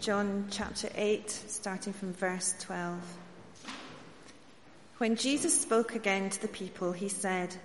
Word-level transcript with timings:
John 0.00 0.46
chapter 0.48 0.88
8, 0.94 1.28
starting 1.28 1.92
from 1.92 2.12
verse 2.12 2.54
12. 2.60 3.00
When 4.98 5.16
Jesus 5.16 5.60
spoke 5.60 5.96
again 5.96 6.30
to 6.30 6.40
the 6.40 6.46
people, 6.46 6.92
he 6.92 7.08
said, 7.08 7.56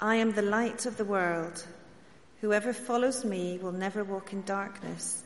I 0.00 0.16
am 0.16 0.30
the 0.32 0.42
light 0.42 0.86
of 0.86 0.96
the 0.96 1.04
world. 1.04 1.66
Whoever 2.40 2.72
follows 2.72 3.24
me 3.24 3.58
will 3.60 3.72
never 3.72 4.04
walk 4.04 4.32
in 4.32 4.42
darkness, 4.42 5.24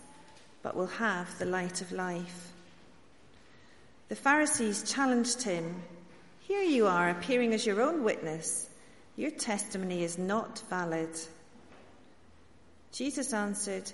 but 0.63 0.75
will 0.75 0.87
have 0.87 1.39
the 1.39 1.45
light 1.45 1.83
of 1.83 1.93
life. 1.93 2.53
The 4.09 4.17
Pharisees 4.17 4.91
challenged 4.91 5.43
him, 5.43 5.83
Here 6.41 6.63
you 6.63 6.87
are, 6.87 7.11
appearing 7.11 7.53
as 7.53 7.67
your 7.67 7.83
own 7.83 8.03
witness. 8.03 8.71
Your 9.17 9.31
testimony 9.31 10.04
is 10.04 10.17
not 10.17 10.63
valid. 10.71 11.11
Jesus 12.93 13.35
answered, 13.35 13.93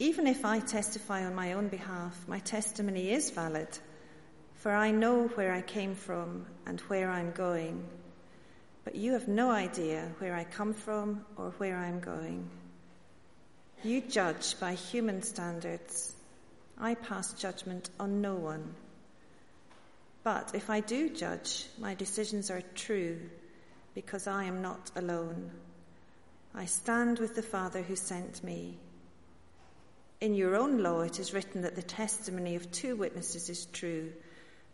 Even 0.00 0.28
if 0.28 0.44
I 0.44 0.60
testify 0.60 1.24
on 1.24 1.34
my 1.34 1.54
own 1.54 1.68
behalf, 1.68 2.16
my 2.28 2.38
testimony 2.38 3.10
is 3.10 3.30
valid, 3.30 3.68
for 4.54 4.72
I 4.72 4.92
know 4.92 5.26
where 5.28 5.52
I 5.52 5.60
came 5.60 5.96
from 5.96 6.46
and 6.66 6.80
where 6.82 7.10
I'm 7.10 7.32
going. 7.32 7.84
But 8.84 8.94
you 8.94 9.12
have 9.12 9.26
no 9.26 9.50
idea 9.50 10.12
where 10.18 10.36
I 10.36 10.44
come 10.44 10.72
from 10.72 11.24
or 11.36 11.50
where 11.58 11.76
I'm 11.76 11.98
going. 11.98 12.48
You 13.82 14.00
judge 14.00 14.58
by 14.60 14.74
human 14.74 15.22
standards. 15.22 16.14
I 16.78 16.94
pass 16.94 17.32
judgment 17.32 17.90
on 17.98 18.20
no 18.20 18.36
one. 18.36 18.74
But 20.22 20.54
if 20.54 20.70
I 20.70 20.78
do 20.78 21.10
judge, 21.10 21.66
my 21.78 21.94
decisions 21.94 22.50
are 22.50 22.62
true 22.76 23.18
because 23.94 24.28
I 24.28 24.44
am 24.44 24.62
not 24.62 24.92
alone. 24.94 25.50
I 26.54 26.66
stand 26.66 27.18
with 27.18 27.34
the 27.34 27.42
Father 27.42 27.82
who 27.82 27.96
sent 27.96 28.44
me. 28.44 28.78
In 30.20 30.34
your 30.34 30.56
own 30.56 30.82
law, 30.82 31.02
it 31.02 31.20
is 31.20 31.32
written 31.32 31.62
that 31.62 31.76
the 31.76 31.82
testimony 31.82 32.56
of 32.56 32.70
two 32.72 32.96
witnesses 32.96 33.48
is 33.48 33.66
true. 33.66 34.12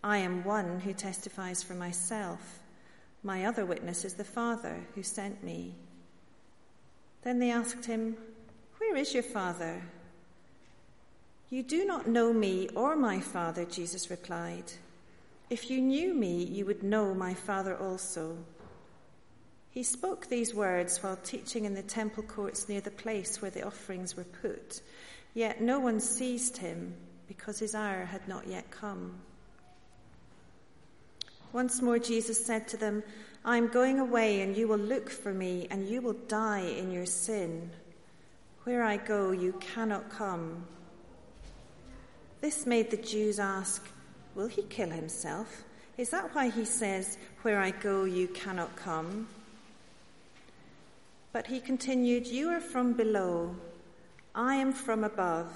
I 0.03 0.19
am 0.19 0.45
one 0.45 0.81
who 0.81 0.95
testifies 0.95 1.63
for 1.63 1.75
myself. 1.75 2.61
My 3.23 3.45
other 3.45 3.67
witness 3.67 4.05
is 4.05 4.15
the 4.15 4.25
Father 4.25 4.87
who 4.95 5.03
sent 5.03 5.43
me. 5.43 5.75
Then 7.23 7.39
they 7.39 7.51
asked 7.51 7.85
him, 7.85 8.17
Where 8.79 8.97
is 8.97 9.13
your 9.13 9.23
Father? 9.23 9.83
You 11.51 11.63
do 11.63 11.85
not 11.85 12.09
know 12.09 12.33
me 12.33 12.69
or 12.75 12.97
my 12.97 13.21
Father, 13.21 13.65
Jesus 13.65 14.11
replied. 14.11 14.73
If 15.51 15.71
you 15.71 15.81
knew 15.81 16.15
me, 16.15 16.43
you 16.43 16.65
would 16.65 16.83
know 16.83 17.15
my 17.15 17.35
Father 17.35 17.77
also. 17.77 18.39
He 19.71 19.83
spoke 19.83 20.27
these 20.27 20.55
words 20.55 21.03
while 21.03 21.17
teaching 21.17 21.65
in 21.65 21.75
the 21.75 21.83
temple 21.83 22.23
courts 22.23 22.69
near 22.69 22.81
the 22.81 22.91
place 22.91 23.43
where 23.43 23.51
the 23.51 23.67
offerings 23.67 24.17
were 24.17 24.25
put. 24.25 24.81
Yet 25.35 25.61
no 25.61 25.81
one 25.81 26.01
seized 26.01 26.57
him 26.57 26.95
because 27.27 27.59
his 27.59 27.75
hour 27.75 28.05
had 28.05 28.27
not 28.29 28.47
yet 28.47 28.71
come. 28.71 29.21
Once 31.53 31.83
more, 31.83 31.99
Jesus 31.99 32.45
said 32.45 32.67
to 32.69 32.77
them, 32.77 33.03
I 33.45 33.59
am 33.59 33.69
going 33.69 33.99
away, 33.99 34.41
and 34.41 34.57
you 34.57 34.67
will 34.67 34.79
look 34.79 35.11
for 35.11 35.33
me, 35.33 35.69
and 35.71 35.89
you 35.89 36.01
will 36.01 36.15
die 36.15 36.61
in 36.61 36.91
your 36.91 37.07
sin. 37.07 37.71
Where 38.65 38.83
I 38.83 38.97
go, 38.97 39.33
you 39.33 39.53
cannot 39.61 40.09
come. 40.09 40.67
This 42.41 42.67
made 42.67 42.91
the 42.91 42.97
Jews 42.97 43.39
ask, 43.39 43.87
Will 44.35 44.49
he 44.49 44.63
kill 44.63 44.91
himself? 44.91 45.65
Is 45.97 46.11
that 46.11 46.35
why 46.35 46.49
he 46.49 46.65
says, 46.65 47.19
Where 47.43 47.61
I 47.61 47.71
go, 47.71 48.05
you 48.05 48.29
cannot 48.29 48.75
come? 48.75 49.29
But 51.33 51.47
he 51.47 51.61
continued, 51.61 52.27
You 52.27 52.49
are 52.51 52.61
from 52.61 52.95
below, 52.95 53.55
I 54.35 54.57
am 54.57 54.73
from 54.73 55.05
above. 55.05 55.53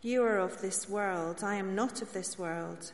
You 0.00 0.22
are 0.22 0.38
of 0.38 0.62
this 0.62 0.88
world, 0.88 1.44
I 1.44 1.56
am 1.56 1.74
not 1.74 2.00
of 2.00 2.14
this 2.14 2.38
world. 2.38 2.92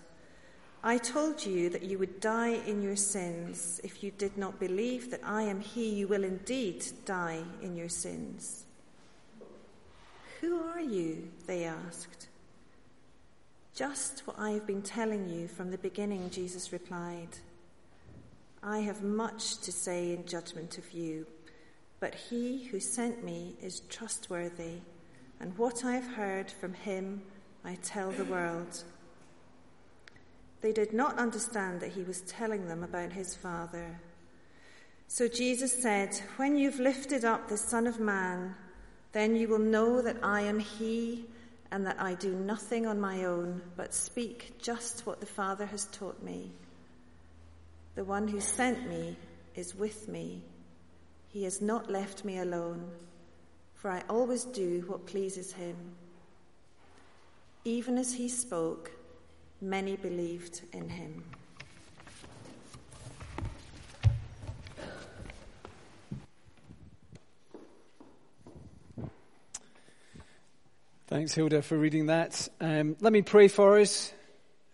I 0.83 0.99
told 0.99 1.47
you 1.47 1.71
that 1.71 1.85
you 1.85 1.99
would 1.99 2.21
die 2.21 2.61
in 2.67 2.83
your 2.83 2.97
sins. 2.97 3.81
If 3.85 4.03
you 4.03 4.11
did 4.11 4.37
not 4.37 4.59
believe 4.59 5.11
that 5.11 5.21
I 5.25 5.43
am 5.43 5.61
He, 5.61 5.89
you 5.89 6.09
will 6.09 6.25
indeed 6.25 6.85
die 7.05 7.43
in 7.63 7.77
your 7.77 7.89
sins. 7.89 8.67
Who 10.41 10.61
are 10.61 10.81
you? 10.81 11.29
They 11.47 11.65
asked. 11.65 12.29
Just 13.75 14.27
what 14.27 14.39
I 14.39 14.51
have 14.51 14.67
been 14.67 14.83
telling 14.83 15.29
you 15.29 15.49
from 15.49 15.71
the 15.71 15.79
beginning, 15.79 16.31
Jesus 16.31 16.73
replied. 16.73 17.39
I 18.63 18.81
have 18.81 19.03
much 19.03 19.59
to 19.59 19.73
say 19.73 20.13
in 20.13 20.27
judgment 20.27 20.79
of 20.79 20.93
you 20.93 21.27
but 22.01 22.15
he 22.15 22.65
who 22.65 22.81
sent 22.81 23.25
me 23.25 23.57
is 23.63 23.81
trustworthy, 23.89 24.81
and 25.41 25.57
what 25.59 25.85
I 25.85 25.93
have 25.93 26.15
heard 26.15 26.51
from 26.51 26.75
him 26.75 27.23
I 27.65 27.77
tell 27.83 28.11
the 28.11 28.25
world. 28.25 28.85
They 30.61 30.73
did 30.73 30.93
not 30.93 31.19
understand 31.19 31.81
that 31.81 31.93
he 31.93 32.03
was 32.03 32.23
telling 32.23 32.69
them 32.69 32.83
about 32.83 33.13
his 33.13 33.35
Father. 33.35 34.01
So 35.09 35.29
Jesus 35.29 35.73
said, 35.73 36.15
When 36.37 36.57
you've 36.57 36.81
lifted 36.81 37.25
up 37.25 37.49
the 37.49 37.57
Son 37.57 37.87
of 37.87 38.01
Man, 38.01 38.55
then 39.13 39.37
you 39.37 39.49
will 39.49 39.59
know 39.59 40.03
that 40.03 40.17
I 40.23 40.43
am 40.43 40.59
he, 40.59 41.27
and 41.71 41.87
that 41.87 42.01
I 42.01 42.15
do 42.15 42.33
nothing 42.33 42.87
on 42.87 43.01
my 43.01 43.25
own, 43.25 43.61
but 43.77 43.95
speak 43.95 44.55
just 44.61 45.07
what 45.07 45.21
the 45.21 45.27
Father 45.27 45.67
has 45.67 45.87
taught 45.87 46.23
me. 46.23 46.53
The 47.95 48.05
one 48.05 48.29
who 48.29 48.41
sent 48.41 48.89
me 48.89 49.17
is 49.55 49.75
with 49.75 50.09
me. 50.09 50.43
He 51.37 51.45
has 51.45 51.61
not 51.61 51.91
left 51.91 52.25
me 52.25 52.39
alone, 52.39 52.91
for 53.75 53.91
I 53.91 54.03
always 54.09 54.45
do 54.45 54.83
what 54.87 55.05
pleases 55.05 55.53
him. 55.53 55.77
Even 57.63 57.99
as 57.99 58.15
he 58.15 58.27
spoke, 58.31 58.91
many 59.61 59.97
believed 59.97 60.63
in 60.73 60.89
him. 60.89 61.23
Thanks, 71.09 71.35
Hilda, 71.35 71.61
for 71.61 71.77
reading 71.77 72.07
that. 72.07 72.49
Um, 72.63 72.97
let 73.01 73.13
me 73.13 73.21
pray 73.21 73.49
for 73.49 73.79
us 73.79 74.11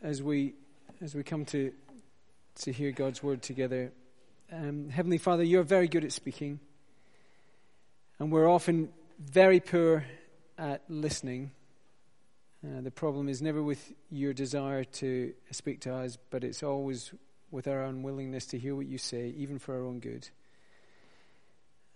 as 0.00 0.22
we 0.22 0.54
as 1.00 1.12
we 1.12 1.24
come 1.24 1.44
to 1.46 1.72
to 2.60 2.70
hear 2.70 2.92
God's 2.92 3.20
word 3.20 3.42
together. 3.42 3.90
Um, 4.54 4.90
Heavenly 4.90 5.16
Father, 5.16 5.42
you're 5.42 5.62
very 5.62 5.88
good 5.88 6.04
at 6.04 6.12
speaking, 6.12 6.60
and 8.18 8.30
we're 8.30 8.50
often 8.50 8.90
very 9.18 9.60
poor 9.60 10.04
at 10.58 10.82
listening. 10.90 11.52
Uh, 12.62 12.82
the 12.82 12.90
problem 12.90 13.30
is 13.30 13.40
never 13.40 13.62
with 13.62 13.94
your 14.10 14.34
desire 14.34 14.84
to 14.84 15.32
speak 15.52 15.80
to 15.80 15.94
us, 15.94 16.18
but 16.28 16.44
it's 16.44 16.62
always 16.62 17.14
with 17.50 17.66
our 17.66 17.82
unwillingness 17.84 18.44
to 18.48 18.58
hear 18.58 18.76
what 18.76 18.84
you 18.84 18.98
say, 18.98 19.28
even 19.38 19.58
for 19.58 19.74
our 19.74 19.86
own 19.86 20.00
good. 20.00 20.28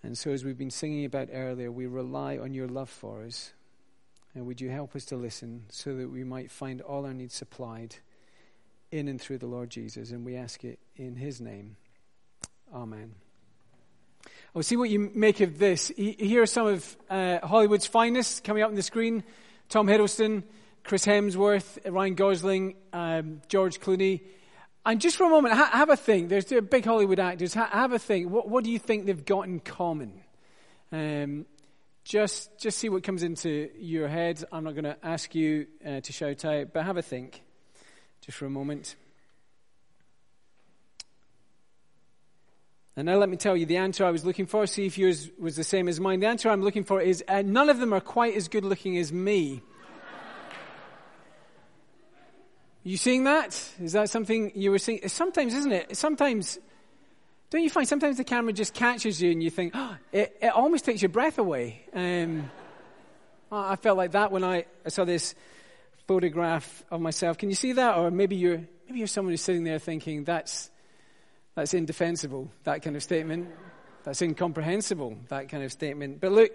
And 0.02 0.16
so, 0.16 0.30
as 0.30 0.42
we've 0.42 0.56
been 0.56 0.70
singing 0.70 1.04
about 1.04 1.28
earlier, 1.30 1.70
we 1.70 1.84
rely 1.84 2.38
on 2.38 2.54
your 2.54 2.68
love 2.68 2.88
for 2.88 3.22
us. 3.22 3.52
And 4.34 4.46
would 4.46 4.62
you 4.62 4.70
help 4.70 4.96
us 4.96 5.04
to 5.06 5.16
listen 5.16 5.64
so 5.68 5.94
that 5.96 6.08
we 6.08 6.24
might 6.24 6.50
find 6.50 6.80
all 6.80 7.04
our 7.04 7.12
needs 7.12 7.34
supplied 7.34 7.96
in 8.90 9.08
and 9.08 9.20
through 9.20 9.38
the 9.38 9.46
Lord 9.46 9.68
Jesus? 9.68 10.10
And 10.10 10.24
we 10.24 10.36
ask 10.36 10.64
it 10.64 10.78
in 10.96 11.16
his 11.16 11.38
name. 11.38 11.76
Amen. 12.74 13.14
I'll 14.54 14.62
see 14.62 14.76
what 14.76 14.88
you 14.88 15.10
make 15.14 15.40
of 15.40 15.58
this. 15.58 15.92
Here 15.96 16.42
are 16.42 16.46
some 16.46 16.66
of 16.66 16.96
uh, 17.10 17.46
Hollywood's 17.46 17.86
finest 17.86 18.42
coming 18.42 18.62
up 18.62 18.70
on 18.70 18.74
the 18.74 18.82
screen 18.82 19.22
Tom 19.68 19.86
Hiddleston, 19.86 20.44
Chris 20.84 21.04
Hemsworth, 21.04 21.78
Ryan 21.84 22.14
Gosling, 22.14 22.76
um, 22.92 23.42
George 23.48 23.80
Clooney. 23.80 24.22
And 24.84 25.00
just 25.00 25.16
for 25.16 25.24
a 25.24 25.28
moment, 25.28 25.54
ha- 25.54 25.70
have 25.72 25.90
a 25.90 25.96
think. 25.96 26.28
There's 26.28 26.44
big 26.44 26.84
Hollywood 26.84 27.18
actors. 27.18 27.52
Ha- 27.54 27.70
have 27.72 27.92
a 27.92 27.98
think. 27.98 28.30
What, 28.30 28.48
what, 28.48 28.62
do 28.62 28.70
you 28.70 28.78
think 28.78 29.06
they've 29.06 29.24
got 29.24 29.46
in 29.46 29.58
common? 29.58 30.22
Um, 30.92 31.46
just, 32.04 32.56
just 32.60 32.78
see 32.78 32.88
what 32.88 33.02
comes 33.02 33.24
into 33.24 33.68
your 33.78 34.06
head. 34.06 34.44
I'm 34.52 34.62
not 34.62 34.74
going 34.74 34.84
to 34.84 34.96
ask 35.02 35.34
you 35.34 35.66
uh, 35.84 36.00
to 36.00 36.12
shout 36.12 36.44
out, 36.44 36.72
but 36.72 36.84
have 36.84 36.96
a 36.96 37.02
think 37.02 37.42
just 38.20 38.38
for 38.38 38.46
a 38.46 38.50
moment. 38.50 38.94
And 42.98 43.04
now 43.04 43.18
let 43.18 43.28
me 43.28 43.36
tell 43.36 43.54
you 43.56 43.66
the 43.66 43.76
answer 43.76 44.06
I 44.06 44.10
was 44.10 44.24
looking 44.24 44.46
for. 44.46 44.66
See 44.66 44.86
if 44.86 44.96
yours 44.96 45.30
was 45.38 45.54
the 45.54 45.64
same 45.64 45.86
as 45.86 46.00
mine. 46.00 46.20
The 46.20 46.28
answer 46.28 46.48
I'm 46.48 46.62
looking 46.62 46.84
for 46.84 47.02
is 47.02 47.22
uh, 47.28 47.42
none 47.42 47.68
of 47.68 47.78
them 47.78 47.92
are 47.92 48.00
quite 48.00 48.34
as 48.36 48.48
good 48.48 48.64
looking 48.64 48.96
as 48.96 49.12
me. 49.12 49.60
you 52.82 52.96
seeing 52.96 53.24
that? 53.24 53.48
Is 53.82 53.92
that 53.92 54.08
something 54.08 54.52
you 54.54 54.70
were 54.70 54.78
seeing? 54.78 55.06
Sometimes, 55.08 55.52
isn't 55.52 55.72
it? 55.72 55.94
Sometimes, 55.94 56.58
don't 57.50 57.62
you 57.62 57.68
find 57.68 57.86
sometimes 57.86 58.16
the 58.16 58.24
camera 58.24 58.54
just 58.54 58.72
catches 58.72 59.20
you 59.20 59.30
and 59.30 59.42
you 59.42 59.50
think, 59.50 59.72
oh, 59.74 59.96
it, 60.12 60.34
it 60.40 60.48
almost 60.48 60.86
takes 60.86 61.02
your 61.02 61.10
breath 61.10 61.36
away. 61.36 61.82
Um, 61.92 62.50
I 63.52 63.76
felt 63.76 63.98
like 63.98 64.12
that 64.12 64.32
when 64.32 64.42
I, 64.42 64.64
I 64.86 64.88
saw 64.88 65.04
this 65.04 65.34
photograph 66.08 66.82
of 66.90 67.02
myself. 67.02 67.36
Can 67.36 67.50
you 67.50 67.56
see 67.56 67.72
that? 67.72 67.98
Or 67.98 68.10
maybe 68.10 68.36
you're, 68.36 68.62
maybe 68.86 69.00
you're 69.00 69.06
someone 69.06 69.34
who's 69.34 69.42
sitting 69.42 69.64
there 69.64 69.78
thinking, 69.78 70.24
that's, 70.24 70.70
that's 71.56 71.74
indefensible, 71.74 72.50
that 72.64 72.82
kind 72.82 72.94
of 72.94 73.02
statement. 73.02 73.48
That's 74.04 74.22
incomprehensible, 74.22 75.16
that 75.28 75.48
kind 75.48 75.64
of 75.64 75.72
statement. 75.72 76.20
But 76.20 76.30
look, 76.30 76.52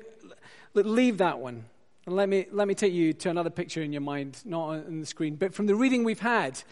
leave 0.74 1.18
that 1.18 1.39
one. 1.39 1.65
And 2.06 2.15
let 2.15 2.30
me, 2.30 2.45
let 2.51 2.68
me 2.68 2.75
take 2.75 2.94
you 2.94 3.12
to 3.13 3.30
another 3.30 3.50
picture 3.50 3.81
in 3.81 3.92
your 3.92 4.01
mind, 4.01 4.39
not 4.45 4.69
on 4.69 5.01
the 5.01 5.06
screen, 5.06 5.36
but 5.36 5.53
from 5.53 5.65
the 5.65 5.75
reading 5.75 6.03
we've 6.03 6.19
had. 6.19 6.63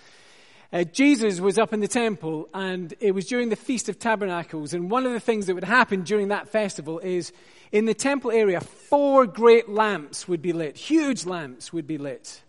Uh, 0.72 0.84
Jesus 0.84 1.40
was 1.40 1.58
up 1.58 1.74
in 1.74 1.80
the 1.80 1.88
temple, 1.88 2.48
and 2.54 2.94
it 3.00 3.12
was 3.12 3.26
during 3.26 3.50
the 3.50 3.56
Feast 3.56 3.90
of 3.90 3.98
Tabernacles. 3.98 4.74
And 4.74 4.90
one 4.92 5.06
of 5.08 5.12
the 5.12 5.20
things 5.20 5.48
that 5.48 5.56
would 5.56 5.64
happen 5.64 6.04
during 6.04 6.28
that 6.28 6.48
festival 6.48 7.00
is 7.00 7.34
in 7.72 7.86
the 7.86 7.96
temple 7.96 8.31
area, 8.31 8.62
four 8.62 9.26
great 9.26 9.68
lamps 9.68 10.28
would 10.28 10.42
be 10.42 10.54
lit, 10.54 10.78
huge 10.78 11.26
lamps 11.26 11.74
would 11.74 11.88
be 11.88 11.98
lit. 11.98 12.42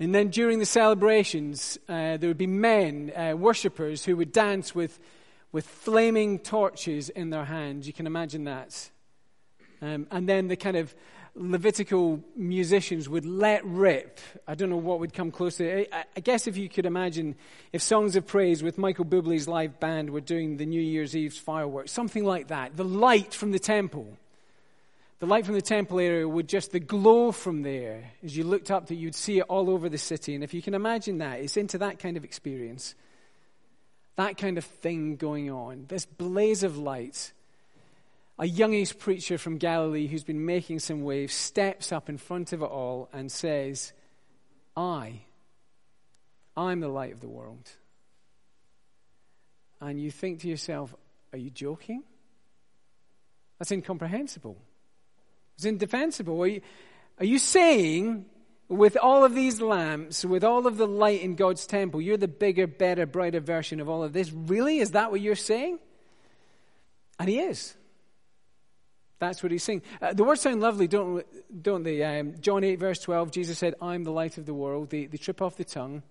And 0.00 0.14
then 0.14 0.28
during 0.28 0.58
the 0.58 0.66
celebrations, 0.66 1.78
uh, 1.88 2.16
there 2.16 2.28
would 2.28 2.38
be 2.38 2.46
men, 2.46 3.12
uh, 3.14 3.36
worshippers, 3.36 4.04
who 4.04 4.16
would 4.16 4.32
dance 4.32 4.74
with, 4.74 4.98
with 5.52 5.66
flaming 5.66 6.38
torches 6.38 7.10
in 7.10 7.28
their 7.28 7.44
hands. 7.44 7.86
You 7.86 7.92
can 7.92 8.06
imagine 8.06 8.44
that. 8.44 8.90
Um, 9.82 10.06
and 10.10 10.26
then 10.28 10.48
the 10.48 10.56
kind 10.56 10.76
of 10.76 10.94
Levitical 11.36 12.20
musicians 12.34 13.08
would 13.08 13.24
let 13.24 13.64
rip. 13.64 14.18
I 14.48 14.56
don't 14.56 14.68
know 14.68 14.76
what 14.76 14.98
would 14.98 15.12
come 15.12 15.30
close 15.30 15.58
to 15.58 15.64
it. 15.64 15.88
I, 15.92 16.04
I 16.16 16.20
guess 16.20 16.48
if 16.48 16.56
you 16.56 16.68
could 16.68 16.86
imagine 16.86 17.36
if 17.72 17.82
Songs 17.82 18.16
of 18.16 18.26
Praise 18.26 18.64
with 18.64 18.78
Michael 18.78 19.04
Bublé's 19.04 19.46
live 19.46 19.78
band 19.78 20.10
were 20.10 20.20
doing 20.20 20.56
the 20.56 20.66
New 20.66 20.82
Year's 20.82 21.14
Eve's 21.14 21.38
fireworks, 21.38 21.92
something 21.92 22.24
like 22.24 22.48
that. 22.48 22.76
The 22.76 22.84
light 22.84 23.32
from 23.32 23.52
the 23.52 23.60
temple. 23.60 24.18
The 25.20 25.26
light 25.26 25.46
from 25.46 25.54
the 25.54 25.62
temple 25.62 26.00
area 26.00 26.28
would 26.28 26.48
just, 26.48 26.72
the 26.72 26.80
glow 26.80 27.30
from 27.30 27.62
there, 27.62 28.10
as 28.24 28.36
you 28.36 28.44
looked 28.44 28.70
up, 28.70 28.88
that 28.88 28.96
you'd 28.96 29.14
see 29.14 29.38
it 29.38 29.44
all 29.44 29.70
over 29.70 29.88
the 29.88 29.98
city. 29.98 30.34
And 30.34 30.42
if 30.42 30.52
you 30.54 30.62
can 30.62 30.74
imagine 30.74 31.18
that, 31.18 31.40
it's 31.40 31.56
into 31.56 31.78
that 31.78 31.98
kind 31.98 32.16
of 32.16 32.24
experience, 32.24 32.94
that 34.16 34.38
kind 34.38 34.58
of 34.58 34.64
thing 34.64 35.16
going 35.16 35.50
on, 35.50 35.84
this 35.88 36.06
blaze 36.06 36.62
of 36.62 36.78
light 36.78 37.32
a 38.40 38.46
youngish 38.46 38.98
preacher 38.98 39.36
from 39.36 39.58
Galilee 39.58 40.06
who's 40.06 40.24
been 40.24 40.46
making 40.46 40.78
some 40.78 41.02
waves 41.02 41.34
steps 41.34 41.92
up 41.92 42.08
in 42.08 42.16
front 42.16 42.54
of 42.54 42.62
it 42.62 42.70
all 42.70 43.10
and 43.12 43.30
says, 43.30 43.92
I, 44.74 45.20
I'm 46.56 46.80
the 46.80 46.88
light 46.88 47.12
of 47.12 47.20
the 47.20 47.28
world. 47.28 47.70
And 49.78 50.00
you 50.00 50.10
think 50.10 50.40
to 50.40 50.48
yourself, 50.48 50.94
are 51.34 51.38
you 51.38 51.50
joking? 51.50 52.02
That's 53.58 53.70
incomprehensible. 53.70 54.56
It's 55.60 55.66
indefensible. 55.66 56.42
Are 56.42 56.46
you, 56.46 56.62
are 57.18 57.26
you 57.26 57.38
saying, 57.38 58.24
with 58.68 58.96
all 58.96 59.26
of 59.26 59.34
these 59.34 59.60
lamps, 59.60 60.24
with 60.24 60.42
all 60.42 60.66
of 60.66 60.78
the 60.78 60.86
light 60.86 61.20
in 61.20 61.34
God's 61.34 61.66
temple, 61.66 62.00
you're 62.00 62.16
the 62.16 62.28
bigger, 62.28 62.66
better, 62.66 63.04
brighter 63.04 63.40
version 63.40 63.78
of 63.78 63.86
all 63.86 64.02
of 64.02 64.14
this? 64.14 64.32
Really? 64.32 64.78
Is 64.78 64.92
that 64.92 65.10
what 65.10 65.20
you're 65.20 65.36
saying? 65.36 65.78
And 67.18 67.28
he 67.28 67.40
is. 67.40 67.76
That's 69.18 69.42
what 69.42 69.52
he's 69.52 69.62
saying. 69.62 69.82
Uh, 70.00 70.14
the 70.14 70.24
words 70.24 70.40
sound 70.40 70.62
lovely, 70.62 70.88
don't, 70.88 71.26
don't 71.62 71.82
they? 71.82 72.02
Um, 72.04 72.40
John 72.40 72.64
8, 72.64 72.76
verse 72.76 73.00
12, 73.00 73.30
Jesus 73.30 73.58
said, 73.58 73.74
I'm 73.82 74.02
the 74.02 74.12
light 74.12 74.38
of 74.38 74.46
the 74.46 74.54
world. 74.54 74.88
They, 74.88 75.04
they 75.04 75.18
trip 75.18 75.42
off 75.42 75.56
the 75.56 75.64
tongue. 75.64 76.02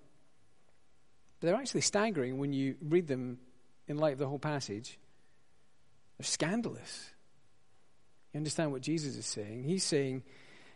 But 1.40 1.48
they're 1.48 1.60
actually 1.60 1.82
staggering 1.82 2.38
when 2.38 2.54
you 2.54 2.76
read 2.88 3.08
them 3.08 3.40
in 3.88 3.98
light 3.98 4.14
of 4.14 4.20
the 4.20 4.28
whole 4.28 4.38
passage. 4.38 5.00
They're 6.20 6.26
scandalous. 6.28 7.10
You 8.34 8.38
understand 8.38 8.72
what 8.72 8.82
Jesus 8.82 9.16
is 9.16 9.26
saying? 9.26 9.64
He's 9.64 9.84
saying, 9.84 10.24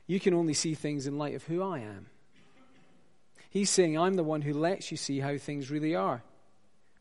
You 0.08 0.20
can 0.20 0.34
only 0.34 0.54
see 0.54 0.74
things 0.74 1.08
in 1.08 1.18
light 1.18 1.36
of 1.36 1.44
who 1.44 1.62
I 1.62 1.80
am. 1.80 2.08
He's 3.50 3.70
saying, 3.70 3.98
I'm 3.98 4.16
the 4.16 4.24
one 4.24 4.42
who 4.42 4.54
lets 4.54 4.90
you 4.90 4.98
see 4.98 5.20
how 5.20 5.38
things 5.38 5.70
really 5.70 5.94
are, 5.94 6.24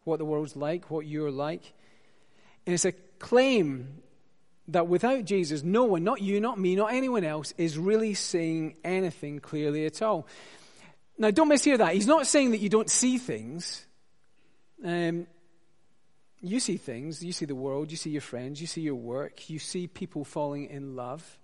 what 0.04 0.18
the 0.18 0.26
world's 0.26 0.54
like, 0.54 0.90
what 0.90 1.06
you're 1.06 1.30
like. 1.30 1.72
And 2.66 2.74
it's 2.74 2.84
a 2.84 2.92
claim 3.18 4.02
that 4.68 4.86
without 4.86 5.24
Jesus, 5.24 5.62
no 5.62 5.84
one, 5.84 6.04
not 6.04 6.20
you, 6.20 6.40
not 6.40 6.58
me, 6.58 6.76
not 6.76 6.92
anyone 6.92 7.24
else, 7.24 7.54
is 7.56 7.78
really 7.78 8.12
seeing 8.12 8.76
anything 8.84 9.38
clearly 9.38 9.86
at 9.86 10.02
all. 10.02 10.26
Now, 11.18 11.30
don't 11.30 11.48
mishear 11.48 11.78
that. 11.78 11.94
He's 11.94 12.06
not 12.06 12.26
saying 12.26 12.50
that 12.50 12.58
you 12.58 12.68
don't 12.68 12.90
see 12.90 13.16
things. 13.16 13.84
Um, 14.84 15.26
you 16.42 16.60
see 16.60 16.76
things. 16.76 17.24
You 17.24 17.32
see 17.32 17.46
the 17.46 17.54
world. 17.54 17.90
You 17.90 17.96
see 17.96 18.10
your 18.10 18.20
friends. 18.20 18.60
You 18.60 18.66
see 18.66 18.82
your 18.82 18.96
work. 18.96 19.48
You 19.48 19.58
see 19.58 19.86
people 19.86 20.24
falling 20.24 20.66
in 20.66 20.96
love. 20.96 21.38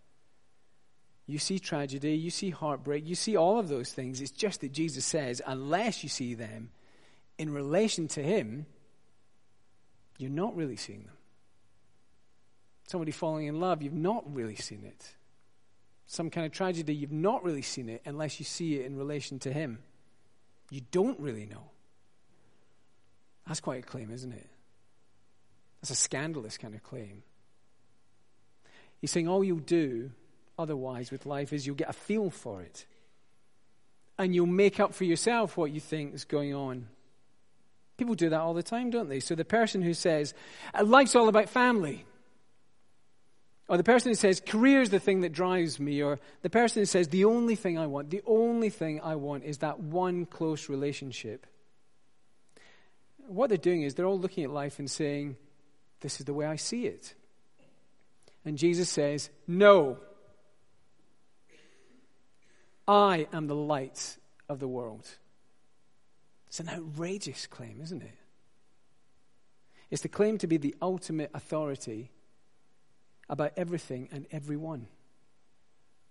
You 1.27 1.39
see 1.39 1.59
tragedy. 1.59 2.17
You 2.17 2.31
see 2.31 2.50
heartbreak. 2.50 3.06
You 3.06 3.15
see 3.15 3.37
all 3.37 3.59
of 3.59 3.69
those 3.69 3.93
things. 3.93 4.21
It's 4.21 4.31
just 4.31 4.61
that 4.61 4.73
Jesus 4.73 5.05
says, 5.05 5.41
unless 5.47 6.03
you 6.03 6.09
see 6.09 6.35
them 6.35 6.71
in 7.39 7.53
relation 7.53 8.09
to 8.09 8.23
Him, 8.23 8.67
you're 10.19 10.31
not 10.31 10.56
really 10.56 10.77
seeing 10.77 11.05
them 11.05 11.19
somebody 12.91 13.12
falling 13.12 13.47
in 13.47 13.61
love, 13.61 13.83
you've 13.83 13.93
not 13.93 14.25
really 14.35 14.56
seen 14.56 14.83
it. 14.85 15.15
Some 16.06 16.31
kind 16.31 16.47
of 16.47 16.53
tragedy, 16.53 16.95
you've 16.95 17.12
not 17.12 17.45
really 17.45 17.62
seen 17.62 17.89
it 17.89 18.03
unless 18.06 18.41
you 18.41 18.45
see 18.45 18.77
it 18.77 18.87
in 18.87 18.97
relation 18.97 19.39
to 19.41 19.53
Him. 19.53 19.79
You 20.71 20.81
don't 20.91 21.19
really 21.21 21.45
know. 21.45 21.71
That's 23.47 23.61
quite 23.61 23.85
a 23.85 23.87
claim, 23.87 24.11
isn't 24.11 24.33
it? 24.33 24.49
That's 25.81 25.91
a 25.91 25.95
scandalous 25.95 26.59
kind 26.59 26.75
of 26.75 26.83
claim. 26.83 27.23
He's 29.01 29.11
saying 29.11 29.29
all 29.29 29.45
you'll 29.45 29.59
do 29.59 30.11
otherwise 30.59 31.11
with 31.11 31.25
life 31.25 31.53
is 31.53 31.67
you'll 31.67 31.77
get 31.77 31.91
a 31.91 31.93
feel 31.93 32.31
for 32.31 32.63
it. 32.63 32.85
And 34.19 34.35
you'll 34.35 34.47
make 34.47 34.81
up 34.81 34.95
for 34.95 35.05
yourself 35.05 35.57
what 35.57 35.71
you 35.71 35.81
think 35.81 36.15
is 36.15 36.25
going 36.25 36.53
on. 36.53 36.89
People 37.97 38.15
do 38.15 38.31
that 38.31 38.41
all 38.41 38.55
the 38.55 38.63
time, 38.63 38.91
don't 38.91 39.09
they? 39.09 39.21
So 39.21 39.35
the 39.35 39.45
person 39.45 39.83
who 39.83 39.95
says, 39.95 40.35
uh, 40.75 40.85
life's 40.85 41.15
all 41.15 41.29
about 41.29 41.49
family. 41.49 42.05
Or 43.69 43.77
the 43.77 43.85
person 43.85 44.11
who 44.11 44.15
says, 44.15 44.41
career 44.41 44.81
is 44.81 44.91
the 44.91 44.99
thing 44.99 45.21
that 45.21 45.33
drives 45.33 45.79
me. 45.79 46.03
Or 46.03 46.19
the 46.43 46.51
person 46.51 46.81
who 46.81 46.87
says, 46.87 47.09
the 47.09 47.27
only 47.27 47.55
thing 47.55 47.79
I 47.79 47.87
want, 47.87 48.11
the 48.11 48.23
only 48.27 48.71
thing 48.71 49.01
I 49.01 49.15
want 49.15 49.45
is 49.45 49.59
that 49.59 49.79
one 49.79 50.27
close 50.27 50.69
relationship. 50.69 51.47
What 53.29 53.49
they're 53.49 53.59
doing 53.59 53.83
is 53.83 53.95
they're 53.95 54.07
all 54.07 54.19
looking 54.19 54.43
at 54.43 54.51
life 54.51 54.79
and 54.79 54.91
saying, 54.91 55.37
this 56.00 56.21
is 56.21 56.27
the 56.27 56.35
way 56.35 56.47
I 56.47 56.56
see 56.56 56.87
it. 56.87 57.15
And 58.45 58.56
Jesus 58.56 58.89
says, 58.89 59.31
no. 59.47 59.99
I 62.87 63.27
am 63.33 63.47
the 63.47 63.55
light 63.55 64.17
of 64.49 64.61
the 64.61 64.69
world. 64.69 65.06
It's 66.47 66.61
an 66.61 66.69
outrageous 66.69 67.47
claim, 67.47 67.81
isn't 67.83 68.03
it? 68.03 68.15
It's 69.91 70.03
the 70.03 70.09
claim 70.09 70.39
to 70.39 70.47
be 70.47 70.56
the 70.56 70.75
ultimate 70.81 71.31
authority 71.35 72.11
about 73.29 73.53
everything 73.56 74.09
and 74.12 74.27
everyone. 74.31 74.87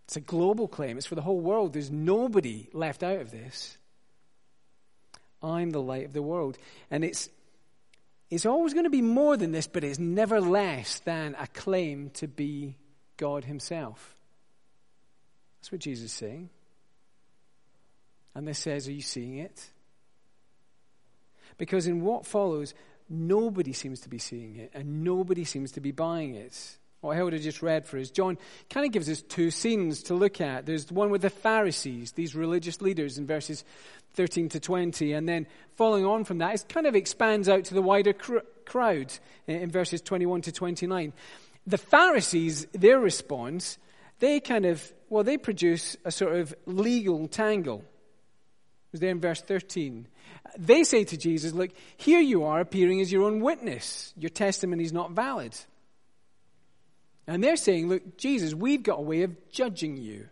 It's 0.05 0.15
a 0.15 0.21
global 0.21 0.67
claim, 0.67 0.97
it's 0.97 1.05
for 1.05 1.15
the 1.15 1.21
whole 1.21 1.39
world. 1.39 1.73
There's 1.73 1.91
nobody 1.91 2.69
left 2.73 3.03
out 3.03 3.19
of 3.19 3.31
this. 3.31 3.77
I'm 5.41 5.71
the 5.71 5.81
light 5.81 6.05
of 6.05 6.13
the 6.13 6.21
world. 6.21 6.57
And 6.89 7.03
it's, 7.03 7.29
it's 8.29 8.45
always 8.45 8.73
going 8.73 8.83
to 8.83 8.89
be 8.89 9.01
more 9.01 9.37
than 9.37 9.51
this, 9.51 9.67
but 9.67 9.83
it's 9.83 9.99
never 9.99 10.41
less 10.41 10.99
than 10.99 11.35
a 11.39 11.47
claim 11.47 12.09
to 12.15 12.27
be 12.27 12.75
God 13.15 13.45
Himself. 13.45 14.15
That's 15.59 15.71
what 15.71 15.81
Jesus 15.81 16.05
is 16.05 16.13
saying. 16.13 16.49
And 18.35 18.47
this 18.47 18.59
says, 18.59 18.87
Are 18.87 18.91
you 18.91 19.01
seeing 19.01 19.37
it? 19.37 19.69
Because 21.57 21.87
in 21.87 22.01
what 22.01 22.25
follows, 22.25 22.73
nobody 23.09 23.73
seems 23.73 24.01
to 24.01 24.09
be 24.09 24.19
seeing 24.19 24.57
it, 24.57 24.71
and 24.73 25.03
nobody 25.03 25.43
seems 25.43 25.71
to 25.73 25.81
be 25.81 25.91
buying 25.91 26.35
it 26.35 26.77
what 27.01 27.15
Hilda 27.15 27.39
just 27.39 27.61
read 27.61 27.85
for 27.85 27.99
us, 27.99 28.09
John 28.09 28.37
kind 28.69 28.85
of 28.85 28.91
gives 28.91 29.09
us 29.09 29.21
two 29.21 29.51
scenes 29.51 30.03
to 30.03 30.15
look 30.15 30.41
at. 30.41 30.65
There's 30.65 30.85
the 30.85 30.95
one 30.95 31.11
with 31.11 31.21
the 31.21 31.29
Pharisees, 31.29 32.13
these 32.13 32.35
religious 32.35 32.81
leaders 32.81 33.17
in 33.17 33.27
verses 33.27 33.63
13 34.15 34.49
to 34.49 34.59
20, 34.59 35.13
and 35.13 35.29
then 35.29 35.45
following 35.75 36.05
on 36.05 36.23
from 36.23 36.39
that, 36.39 36.55
it 36.55 36.65
kind 36.67 36.87
of 36.87 36.95
expands 36.95 37.47
out 37.47 37.65
to 37.65 37.75
the 37.75 37.81
wider 37.81 38.13
cr- 38.13 38.39
crowd 38.65 39.13
in 39.45 39.69
verses 39.69 40.01
21 40.01 40.41
to 40.41 40.51
29. 40.51 41.13
The 41.67 41.77
Pharisees, 41.77 42.65
their 42.73 42.99
response, 42.99 43.77
they 44.19 44.39
kind 44.39 44.65
of, 44.65 44.91
well, 45.09 45.23
they 45.23 45.37
produce 45.37 45.95
a 46.03 46.11
sort 46.11 46.35
of 46.35 46.55
legal 46.65 47.27
tangle. 47.27 47.79
It 47.79 48.93
was 48.93 49.01
there 49.01 49.11
in 49.11 49.19
verse 49.19 49.41
13. 49.41 50.07
They 50.57 50.83
say 50.83 51.03
to 51.03 51.17
Jesus, 51.17 51.53
Look, 51.53 51.71
here 51.97 52.21
you 52.21 52.45
are 52.45 52.59
appearing 52.59 53.01
as 53.01 53.11
your 53.11 53.23
own 53.23 53.41
witness. 53.41 54.13
Your 54.17 54.29
testimony 54.29 54.83
is 54.83 54.93
not 54.93 55.11
valid. 55.11 55.55
And 57.27 57.43
they're 57.43 57.57
saying, 57.57 57.89
look, 57.89 58.17
Jesus, 58.17 58.53
we've 58.53 58.81
got 58.81 58.99
a 58.99 59.03
way 59.03 59.23
of 59.23 59.49
judging 59.51 59.97
you. 59.97 60.29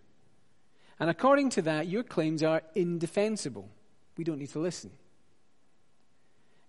And 0.99 1.09
according 1.09 1.49
to 1.51 1.61
that, 1.63 1.87
your 1.87 2.03
claims 2.03 2.41
are 2.41 2.61
indefensible. 2.73 3.69
We 4.17 4.23
don't 4.23 4.39
need 4.39 4.51
to 4.51 4.59
listen. 4.59 4.91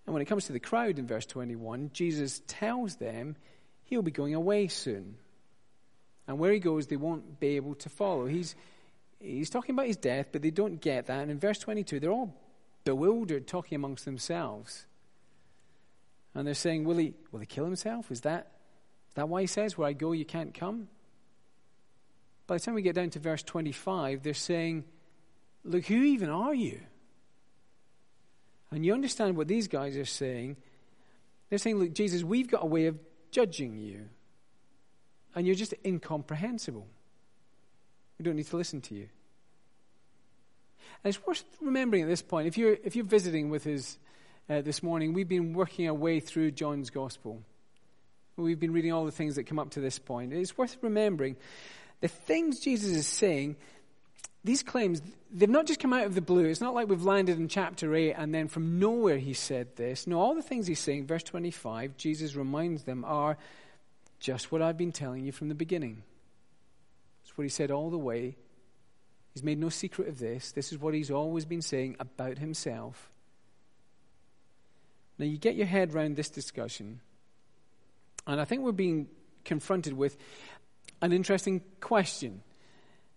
And 0.05 0.13
when 0.13 0.21
it 0.21 0.25
comes 0.25 0.45
to 0.45 0.53
the 0.53 0.59
crowd 0.59 0.99
in 0.99 1.07
verse 1.07 1.25
21, 1.25 1.91
Jesus 1.93 2.41
tells 2.45 2.97
them 2.97 3.37
he'll 3.85 4.01
be 4.01 4.11
going 4.11 4.35
away 4.35 4.67
soon. 4.67 5.15
And 6.27 6.39
where 6.39 6.51
he 6.51 6.59
goes, 6.59 6.87
they 6.87 6.97
won't 6.97 7.39
be 7.39 7.55
able 7.55 7.75
to 7.75 7.89
follow. 7.89 8.25
He's, 8.25 8.55
he's 9.19 9.49
talking 9.49 9.75
about 9.75 9.87
his 9.87 9.95
death, 9.95 10.27
but 10.33 10.41
they 10.41 10.51
don't 10.51 10.81
get 10.81 11.05
that. 11.05 11.21
And 11.21 11.31
in 11.31 11.39
verse 11.39 11.59
22, 11.59 12.01
they're 12.01 12.11
all 12.11 12.35
bewildered, 12.83 13.47
talking 13.47 13.77
amongst 13.77 14.03
themselves. 14.03 14.85
And 16.33 16.45
they're 16.45 16.53
saying, 16.53 16.83
Will 16.83 16.97
he, 16.97 17.13
will 17.31 17.39
he 17.39 17.45
kill 17.45 17.65
himself? 17.65 18.11
Is 18.11 18.21
that 18.21 18.51
that 19.17 19.27
why 19.27 19.41
he 19.41 19.47
says, 19.47 19.77
Where 19.77 19.89
I 19.89 19.93
go, 19.93 20.11
you 20.11 20.25
can't 20.25 20.53
come? 20.53 20.87
by 22.47 22.55
the 22.55 22.61
time 22.61 22.75
we 22.75 22.81
get 22.81 22.95
down 22.95 23.09
to 23.09 23.19
verse 23.19 23.43
25, 23.43 24.23
they're 24.23 24.33
saying, 24.33 24.85
Look, 25.65 25.85
who 25.85 25.95
even 25.95 26.29
are 26.29 26.53
you? 26.53 26.79
And 28.71 28.85
you 28.85 28.93
understand 28.93 29.35
what 29.35 29.49
these 29.49 29.67
guys 29.67 29.97
are 29.97 30.05
saying. 30.05 30.55
They're 31.49 31.59
saying, 31.59 31.77
Look, 31.77 31.93
Jesus, 31.93 32.23
we've 32.23 32.49
got 32.49 32.63
a 32.63 32.67
way 32.67 32.85
of 32.85 32.97
judging 33.31 33.77
you, 33.77 34.07
and 35.35 35.45
you're 35.45 35.55
just 35.55 35.73
incomprehensible. 35.85 36.87
We 38.17 38.23
don't 38.23 38.37
need 38.37 38.47
to 38.47 38.57
listen 38.57 38.81
to 38.81 38.95
you. 38.95 39.09
And 41.03 41.13
it's 41.13 41.25
worth 41.27 41.43
remembering 41.61 42.03
at 42.03 42.07
this 42.07 42.21
point, 42.21 42.47
if 42.47 42.57
you're, 42.57 42.77
if 42.83 42.95
you're 42.95 43.05
visiting 43.05 43.49
with 43.49 43.67
us 43.67 43.97
uh, 44.49 44.61
this 44.61 44.81
morning, 44.81 45.13
we've 45.13 45.27
been 45.27 45.53
working 45.53 45.87
our 45.87 45.93
way 45.93 46.19
through 46.21 46.51
John's 46.51 46.89
Gospel. 46.89 47.41
We've 48.37 48.59
been 48.59 48.73
reading 48.73 48.93
all 48.93 49.05
the 49.05 49.11
things 49.11 49.35
that 49.35 49.45
come 49.45 49.57
up 49.57 49.71
to 49.71 49.79
this 49.79 49.97
point. 49.97 50.31
It's 50.31 50.57
worth 50.57 50.77
remembering 50.81 51.35
the 52.01 52.07
things 52.07 52.59
Jesus 52.59 52.91
is 52.91 53.07
saying, 53.07 53.55
these 54.43 54.61
claims, 54.63 55.01
they've 55.33 55.49
not 55.49 55.65
just 55.65 55.79
come 55.79 55.91
out 55.91 56.05
of 56.05 56.13
the 56.15 56.21
blue. 56.21 56.45
It's 56.45 56.61
not 56.61 56.75
like 56.75 56.87
we've 56.87 57.03
landed 57.03 57.39
in 57.39 57.47
chapter 57.47 57.95
8 57.95 58.13
and 58.13 58.33
then 58.33 58.47
from 58.47 58.79
nowhere 58.79 59.17
he 59.17 59.33
said 59.33 59.75
this. 59.75 60.07
No, 60.07 60.19
all 60.19 60.35
the 60.35 60.43
things 60.43 60.67
he's 60.67 60.79
saying, 60.79 61.07
verse 61.07 61.23
25, 61.23 61.97
Jesus 61.97 62.35
reminds 62.35 62.83
them 62.83 63.03
are 63.05 63.37
just 64.19 64.51
what 64.51 64.61
I've 64.61 64.77
been 64.77 64.91
telling 64.91 65.25
you 65.25 65.31
from 65.31 65.49
the 65.49 65.55
beginning. 65.55 66.03
It's 67.23 67.37
what 67.37 67.43
he 67.43 67.49
said 67.49 67.71
all 67.71 67.89
the 67.89 67.97
way. 67.97 68.35
He's 69.33 69.43
made 69.43 69.59
no 69.59 69.69
secret 69.69 70.07
of 70.07 70.19
this. 70.19 70.51
This 70.51 70.71
is 70.71 70.79
what 70.79 70.93
he's 70.93 71.11
always 71.11 71.45
been 71.45 71.61
saying 71.61 71.97
about 71.99 72.37
himself. 72.37 73.09
Now, 75.19 75.25
you 75.25 75.37
get 75.37 75.55
your 75.55 75.65
head 75.65 75.93
around 75.93 76.15
this 76.15 76.29
discussion, 76.29 77.01
and 78.27 78.39
I 78.41 78.45
think 78.45 78.61
we're 78.61 78.73
being 78.73 79.07
confronted 79.45 79.93
with 79.93 80.17
an 81.01 81.13
interesting 81.13 81.61
question. 81.79 82.43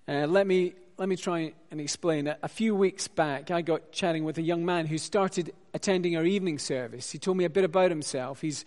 Uh, 0.08 0.26
let 0.26 0.46
me 0.46 0.74
let 0.96 1.08
me 1.08 1.16
try 1.16 1.52
and 1.70 1.80
explain. 1.80 2.28
A, 2.28 2.36
a 2.42 2.48
few 2.48 2.74
weeks 2.74 3.08
back, 3.08 3.50
I 3.50 3.62
got 3.62 3.90
chatting 3.90 4.24
with 4.24 4.36
a 4.38 4.42
young 4.42 4.64
man 4.66 4.86
who 4.86 4.98
started 4.98 5.52
attending 5.72 6.16
our 6.16 6.24
evening 6.24 6.58
service. 6.58 7.10
He 7.10 7.18
told 7.18 7.38
me 7.38 7.44
a 7.44 7.50
bit 7.50 7.64
about 7.64 7.90
himself. 7.90 8.42
He's 8.42 8.64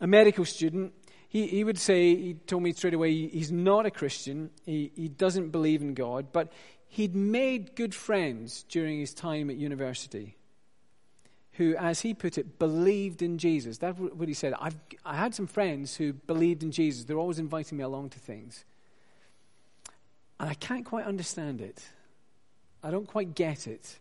a 0.00 0.06
medical 0.06 0.44
student. 0.44 0.92
He, 1.28 1.48
he 1.48 1.64
would 1.64 1.78
say, 1.78 2.14
he 2.14 2.34
told 2.34 2.62
me 2.62 2.72
straight 2.72 2.94
away, 2.94 3.26
he's 3.26 3.50
not 3.50 3.84
a 3.84 3.90
Christian. 3.90 4.50
He, 4.64 4.92
he 4.94 5.08
doesn't 5.08 5.50
believe 5.50 5.82
in 5.82 5.94
God, 5.94 6.28
but 6.32 6.52
he'd 6.86 7.16
made 7.16 7.74
good 7.74 7.94
friends 7.94 8.64
during 8.68 9.00
his 9.00 9.12
time 9.12 9.50
at 9.50 9.56
university 9.56 10.35
who, 11.56 11.74
as 11.76 12.00
he 12.00 12.12
put 12.12 12.36
it, 12.38 12.58
believed 12.58 13.22
in 13.22 13.38
Jesus. 13.38 13.78
That's 13.78 13.98
what 13.98 14.28
he 14.28 14.34
said. 14.34 14.54
I've, 14.60 14.76
I 15.04 15.16
had 15.16 15.34
some 15.34 15.46
friends 15.46 15.96
who 15.96 16.12
believed 16.12 16.62
in 16.62 16.70
Jesus. 16.70 17.04
They're 17.04 17.18
always 17.18 17.38
inviting 17.38 17.78
me 17.78 17.84
along 17.84 18.10
to 18.10 18.18
things. 18.18 18.64
And 20.38 20.50
I 20.50 20.54
can't 20.54 20.84
quite 20.84 21.06
understand 21.06 21.62
it. 21.62 21.82
I 22.82 22.90
don't 22.90 23.06
quite 23.06 23.34
get 23.34 23.66
it. 23.66 23.98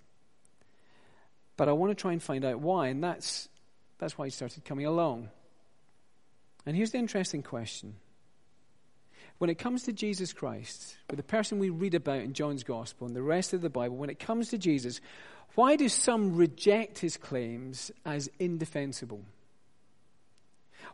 But 1.56 1.70
I 1.70 1.72
want 1.72 1.92
to 1.92 1.96
try 1.96 2.12
and 2.12 2.22
find 2.22 2.44
out 2.44 2.60
why, 2.60 2.88
and 2.88 3.02
that's, 3.02 3.48
that's 4.00 4.18
why 4.18 4.26
he 4.26 4.32
started 4.32 4.66
coming 4.66 4.86
along. 4.86 5.30
And 6.66 6.76
here's 6.76 6.92
the 6.92 6.98
interesting 6.98 7.42
question. 7.42 7.96
When 9.38 9.50
it 9.50 9.56
comes 9.56 9.84
to 9.84 9.94
Jesus 9.94 10.34
Christ, 10.34 10.98
with 11.10 11.18
the 11.18 11.24
person 11.24 11.60
we 11.60 11.70
read 11.70 11.94
about 11.94 12.20
in 12.20 12.34
John's 12.34 12.64
Gospel 12.64 13.08
and 13.08 13.16
the 13.16 13.22
rest 13.22 13.54
of 13.54 13.62
the 13.62 13.70
Bible, 13.70 13.96
when 13.96 14.10
it 14.10 14.20
comes 14.20 14.50
to 14.50 14.58
Jesus, 14.58 15.00
why 15.56 15.78
do 15.78 15.90
some 15.90 16.36
reject 16.36 17.00
his 17.00 17.18
claims 17.18 17.92
as 18.06 18.30
indefensible? 18.40 19.22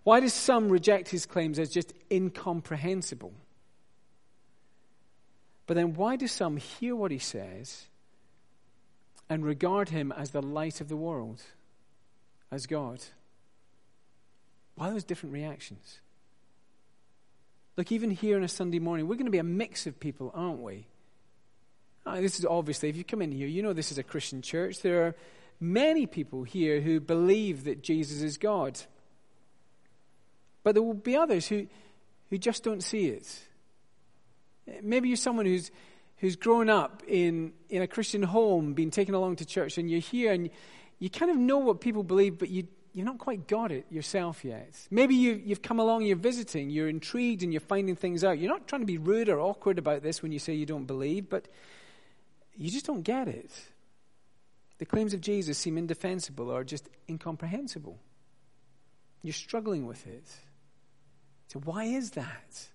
Why 0.04 0.20
do 0.20 0.30
some 0.30 0.70
reject 0.70 1.10
his 1.10 1.26
claims 1.26 1.60
as 1.60 1.70
just 1.70 1.94
incomprehensible? 2.12 3.34
But 5.68 5.76
then 5.76 5.94
why 5.94 6.16
do 6.16 6.28
some 6.28 6.58
hear 6.58 6.96
what 6.96 7.12
he 7.12 7.20
says 7.20 7.86
and 9.30 9.46
regard 9.46 9.90
him 9.90 10.12
as 10.12 10.32
the 10.32 10.42
light 10.42 10.82
of 10.82 10.90
the 10.90 10.96
world, 10.96 11.42
as 12.52 12.66
God? 12.66 13.00
Why 14.76 14.90
those 14.90 15.04
different 15.04 15.34
reactions? 15.34 16.00
Look, 17.78 17.92
even 17.92 18.12
here 18.12 18.38
on 18.38 18.44
a 18.44 18.48
Sunday 18.48 18.80
morning, 18.80 19.08
we're 19.08 19.16
going 19.16 19.26
to 19.26 19.32
be 19.32 19.38
a 19.38 19.44
mix 19.44 19.88
of 19.88 20.00
people, 20.00 20.32
aren't 20.36 20.60
we? 20.60 20.88
Uh, 22.12 22.20
this 22.20 22.40
is 22.40 22.46
obviously, 22.46 22.90
if 22.90 22.98
you 22.98 23.06
come 23.06 23.22
in 23.22 23.32
here, 23.32 23.48
you 23.48 23.64
know 23.64 23.72
this 23.72 23.92
is 23.92 23.98
a 23.98 24.04
Christian 24.04 24.42
church. 24.42 24.82
There 24.82 25.06
are 25.06 25.16
many 25.62 26.06
people 26.06 26.44
here 26.44 26.82
who 26.82 27.00
believe 27.00 27.64
that 27.64 27.82
Jesus 27.82 28.22
is 28.22 28.38
God. 28.38 28.80
But 30.64 30.76
there 30.76 30.84
will 30.84 30.94
be 30.94 31.16
others 31.16 31.48
who, 31.48 31.68
who 32.30 32.38
just 32.38 32.64
don't 32.64 32.84
see 32.84 33.08
it. 33.08 33.40
Maybe 34.84 35.08
you're 35.08 35.16
someone 35.16 35.46
who's, 35.46 35.72
who's 36.18 36.36
grown 36.36 36.70
up 36.70 37.02
in, 37.08 37.54
in 37.70 37.82
a 37.82 37.88
Christian 37.88 38.24
home, 38.24 38.74
been 38.74 38.92
taken 38.92 39.16
along 39.16 39.38
to 39.38 39.46
church, 39.46 39.78
and 39.78 39.90
you're 39.90 40.02
here 40.02 40.34
and 40.34 40.50
you 41.00 41.10
kind 41.10 41.32
of 41.32 41.38
know 41.38 41.60
what 41.60 41.80
people 41.80 42.04
believe, 42.04 42.38
but 42.38 42.50
you, 42.50 42.68
you've 42.94 43.06
not 43.06 43.20
quite 43.20 43.48
got 43.48 43.72
it 43.72 43.86
yourself 43.90 44.44
yet. 44.44 44.76
Maybe 44.92 45.16
you, 45.16 45.42
you've 45.46 45.62
come 45.62 45.80
along, 45.80 46.04
you're 46.04 46.18
visiting, 46.18 46.70
you're 46.72 46.90
intrigued, 46.90 47.42
and 47.42 47.54
you're 47.54 47.62
finding 47.62 47.96
things 47.96 48.26
out. 48.26 48.38
You're 48.38 48.52
not 48.52 48.68
trying 48.68 48.82
to 48.82 48.86
be 48.86 48.98
rude 48.98 49.30
or 49.30 49.40
awkward 49.40 49.80
about 49.80 50.04
this 50.04 50.22
when 50.22 50.34
you 50.34 50.40
say 50.40 50.54
you 50.54 50.66
don't 50.66 50.86
believe, 50.86 51.30
but 51.30 51.48
you 52.62 52.70
just 52.70 52.86
don't 52.86 53.02
get 53.02 53.28
it. 53.28 53.50
The 54.78 54.86
claims 54.86 55.16
of 55.16 55.22
Jesus 55.22 55.58
seem 55.58 55.80
indefensible 55.80 56.52
or 56.52 56.64
just 56.64 56.88
incomprehensible. 57.10 57.98
You're 59.24 59.34
struggling 59.34 59.88
with 59.88 60.06
it. 60.06 60.28
So, 61.48 61.60
why 61.60 61.86
is 61.86 62.12
that? 62.12 62.68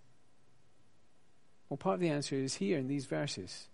Well, 1.69 1.76
part 1.76 1.95
of 1.95 2.00
the 2.00 2.11
answer 2.11 2.35
is 2.35 2.57
here 2.57 2.78
in 2.78 2.88
these 2.88 3.07
verses 3.07 3.69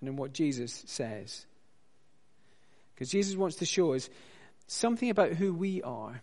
and 0.00 0.08
in 0.08 0.16
what 0.16 0.32
Jesus 0.32 0.82
says. 0.86 1.46
Because 2.94 3.08
Jesus 3.08 3.36
wants 3.36 3.56
to 3.56 3.64
show 3.64 3.94
us 3.94 4.10
something 4.66 5.08
about 5.08 5.34
who 5.34 5.54
we 5.54 5.82
are 5.82 6.20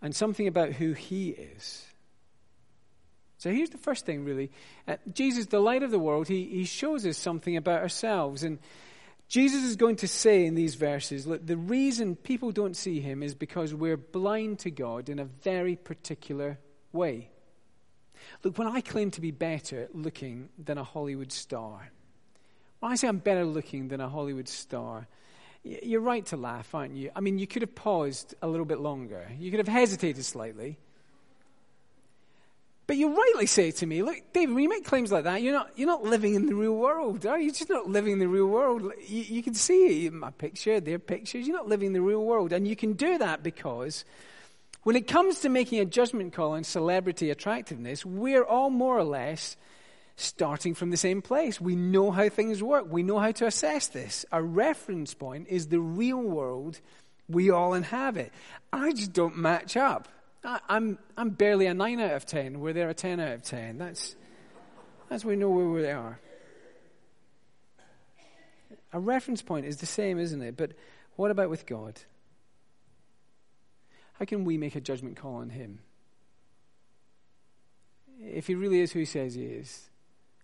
and 0.00 0.14
something 0.14 0.48
about 0.48 0.72
who 0.72 0.92
He 0.92 1.30
is. 1.30 1.86
So 3.42 3.50
here's 3.50 3.70
the 3.70 3.78
first 3.78 4.06
thing, 4.06 4.24
really. 4.24 4.52
Uh, 4.86 4.98
Jesus, 5.12 5.46
the 5.46 5.58
light 5.58 5.82
of 5.82 5.90
the 5.90 5.98
world, 5.98 6.28
he, 6.28 6.44
he 6.44 6.64
shows 6.64 7.04
us 7.04 7.18
something 7.18 7.56
about 7.56 7.82
ourselves. 7.82 8.44
And 8.44 8.60
Jesus 9.26 9.64
is 9.64 9.74
going 9.74 9.96
to 9.96 10.06
say 10.06 10.46
in 10.46 10.54
these 10.54 10.76
verses 10.76 11.26
look, 11.26 11.44
the 11.44 11.56
reason 11.56 12.14
people 12.14 12.52
don't 12.52 12.76
see 12.76 13.00
him 13.00 13.20
is 13.20 13.34
because 13.34 13.74
we're 13.74 13.96
blind 13.96 14.60
to 14.60 14.70
God 14.70 15.08
in 15.08 15.18
a 15.18 15.24
very 15.24 15.74
particular 15.74 16.60
way. 16.92 17.30
Look, 18.44 18.58
when 18.58 18.68
I 18.68 18.80
claim 18.80 19.10
to 19.10 19.20
be 19.20 19.32
better 19.32 19.88
looking 19.92 20.48
than 20.56 20.78
a 20.78 20.84
Hollywood 20.84 21.32
star, 21.32 21.90
when 22.78 22.92
I 22.92 22.94
say 22.94 23.08
I'm 23.08 23.18
better 23.18 23.44
looking 23.44 23.88
than 23.88 24.00
a 24.00 24.08
Hollywood 24.08 24.46
star, 24.46 25.08
you're 25.64 26.00
right 26.00 26.24
to 26.26 26.36
laugh, 26.36 26.76
aren't 26.76 26.94
you? 26.94 27.10
I 27.16 27.18
mean, 27.18 27.40
you 27.40 27.48
could 27.48 27.62
have 27.62 27.74
paused 27.74 28.36
a 28.40 28.46
little 28.46 28.66
bit 28.66 28.78
longer. 28.78 29.26
You 29.36 29.50
could 29.50 29.58
have 29.58 29.66
hesitated 29.66 30.24
slightly. 30.24 30.78
But 32.92 32.98
you 32.98 33.16
rightly 33.16 33.46
say 33.46 33.70
to 33.70 33.86
me, 33.86 34.02
look, 34.02 34.18
David, 34.34 34.54
when 34.54 34.64
you 34.64 34.68
make 34.68 34.84
claims 34.84 35.10
like 35.10 35.24
that, 35.24 35.40
you're 35.40 35.54
not, 35.54 35.70
you're 35.76 35.86
not 35.86 36.02
living 36.02 36.34
in 36.34 36.44
the 36.44 36.54
real 36.54 36.76
world, 36.76 37.24
are 37.24 37.38
you? 37.38 37.44
You're 37.44 37.54
just 37.54 37.70
not 37.70 37.88
living 37.88 38.12
in 38.12 38.18
the 38.18 38.28
real 38.28 38.44
world. 38.44 38.82
You, 39.08 39.22
you 39.22 39.42
can 39.42 39.54
see 39.54 40.10
my 40.10 40.30
picture, 40.30 40.78
their 40.78 40.98
pictures. 40.98 41.46
You're 41.46 41.56
not 41.56 41.66
living 41.66 41.86
in 41.86 41.92
the 41.94 42.02
real 42.02 42.22
world. 42.22 42.52
And 42.52 42.68
you 42.68 42.76
can 42.76 42.92
do 42.92 43.16
that 43.16 43.42
because 43.42 44.04
when 44.82 44.94
it 44.94 45.06
comes 45.06 45.40
to 45.40 45.48
making 45.48 45.80
a 45.80 45.86
judgment 45.86 46.34
call 46.34 46.52
on 46.52 46.64
celebrity 46.64 47.30
attractiveness, 47.30 48.04
we're 48.04 48.44
all 48.44 48.68
more 48.68 48.98
or 48.98 49.04
less 49.04 49.56
starting 50.16 50.74
from 50.74 50.90
the 50.90 50.98
same 50.98 51.22
place. 51.22 51.58
We 51.58 51.76
know 51.76 52.10
how 52.10 52.28
things 52.28 52.62
work. 52.62 52.84
We 52.90 53.02
know 53.02 53.18
how 53.18 53.32
to 53.32 53.46
assess 53.46 53.86
this. 53.86 54.26
Our 54.30 54.42
reference 54.42 55.14
point 55.14 55.48
is 55.48 55.68
the 55.68 55.80
real 55.80 56.20
world 56.20 56.78
we 57.26 57.48
all 57.48 57.72
inhabit. 57.72 58.34
I 58.70 58.92
just 58.92 59.14
don't 59.14 59.38
match 59.38 59.78
up. 59.78 60.08
I, 60.44 60.60
am 60.68 60.98
I'm 61.16 61.30
barely 61.30 61.66
a 61.66 61.74
9 61.74 62.00
out 62.00 62.12
of 62.12 62.26
10, 62.26 62.60
where 62.60 62.72
they're 62.72 62.90
a 62.90 62.94
10 62.94 63.20
out 63.20 63.32
of 63.32 63.42
10. 63.42 63.78
That's, 63.78 64.16
that's 65.08 65.24
we 65.24 65.36
know 65.36 65.50
where 65.50 65.66
we 65.66 65.86
are. 65.86 66.18
A 68.92 69.00
reference 69.00 69.40
point 69.40 69.66
is 69.66 69.78
the 69.78 69.86
same, 69.86 70.18
isn't 70.18 70.42
it? 70.42 70.56
But 70.56 70.72
what 71.16 71.30
about 71.30 71.50
with 71.50 71.66
God? 71.66 72.00
How 74.14 74.24
can 74.24 74.44
we 74.44 74.58
make 74.58 74.76
a 74.76 74.80
judgment 74.80 75.16
call 75.16 75.36
on 75.36 75.50
Him? 75.50 75.80
If 78.20 78.46
He 78.48 78.54
really 78.54 78.80
is 78.80 78.92
who 78.92 78.98
He 78.98 79.04
says 79.04 79.34
He 79.34 79.44
is, 79.44 79.88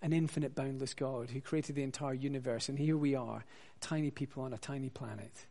an 0.00 0.12
infinite, 0.12 0.54
boundless 0.54 0.94
God 0.94 1.30
who 1.30 1.40
created 1.40 1.74
the 1.74 1.82
entire 1.82 2.14
universe, 2.14 2.68
and 2.68 2.78
here 2.78 2.96
we 2.96 3.14
are, 3.14 3.44
tiny 3.80 4.10
people 4.10 4.44
on 4.44 4.52
a 4.52 4.58
tiny 4.58 4.88
planet. 4.88 5.46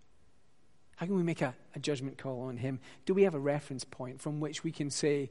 How 0.98 1.06
can 1.06 1.16
we 1.16 1.24
make 1.24 1.42
a, 1.42 1.54
a, 1.75 1.80
judgment 1.80 2.18
call 2.18 2.42
on 2.42 2.58
him? 2.58 2.80
Do 3.06 3.13
we 3.13 3.24
have 3.24 3.36
a 3.36 3.39
reference 3.39 3.84
point 3.84 4.20
from 4.20 4.39
which 4.39 4.63
we 4.63 4.72
can 4.72 4.89
say 4.89 5.30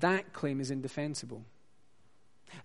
that 0.00 0.32
claim 0.32 0.58
is 0.58 0.70
indefensible? 0.70 1.44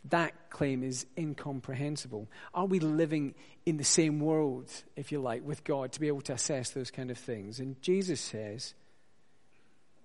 That 0.10 0.50
claim 0.50 0.82
is 0.82 1.06
incomprehensible. 1.18 2.28
Are 2.54 2.66
we 2.66 2.80
living 2.80 3.36
in 3.66 3.76
the 3.76 3.84
same 3.84 4.22
world, 4.22 4.72
if 4.96 5.12
you 5.12 5.20
like, 5.20 5.46
with 5.46 5.66
God 5.66 5.92
to 5.94 6.00
be 6.00 6.08
able 6.08 6.22
to 6.22 6.34
assess 6.34 6.72
those 6.72 6.90
kind 6.90 7.12
of 7.12 7.18
things? 7.18 7.60
And 7.60 7.82
Jesus 7.82 8.22
says, 8.22 8.74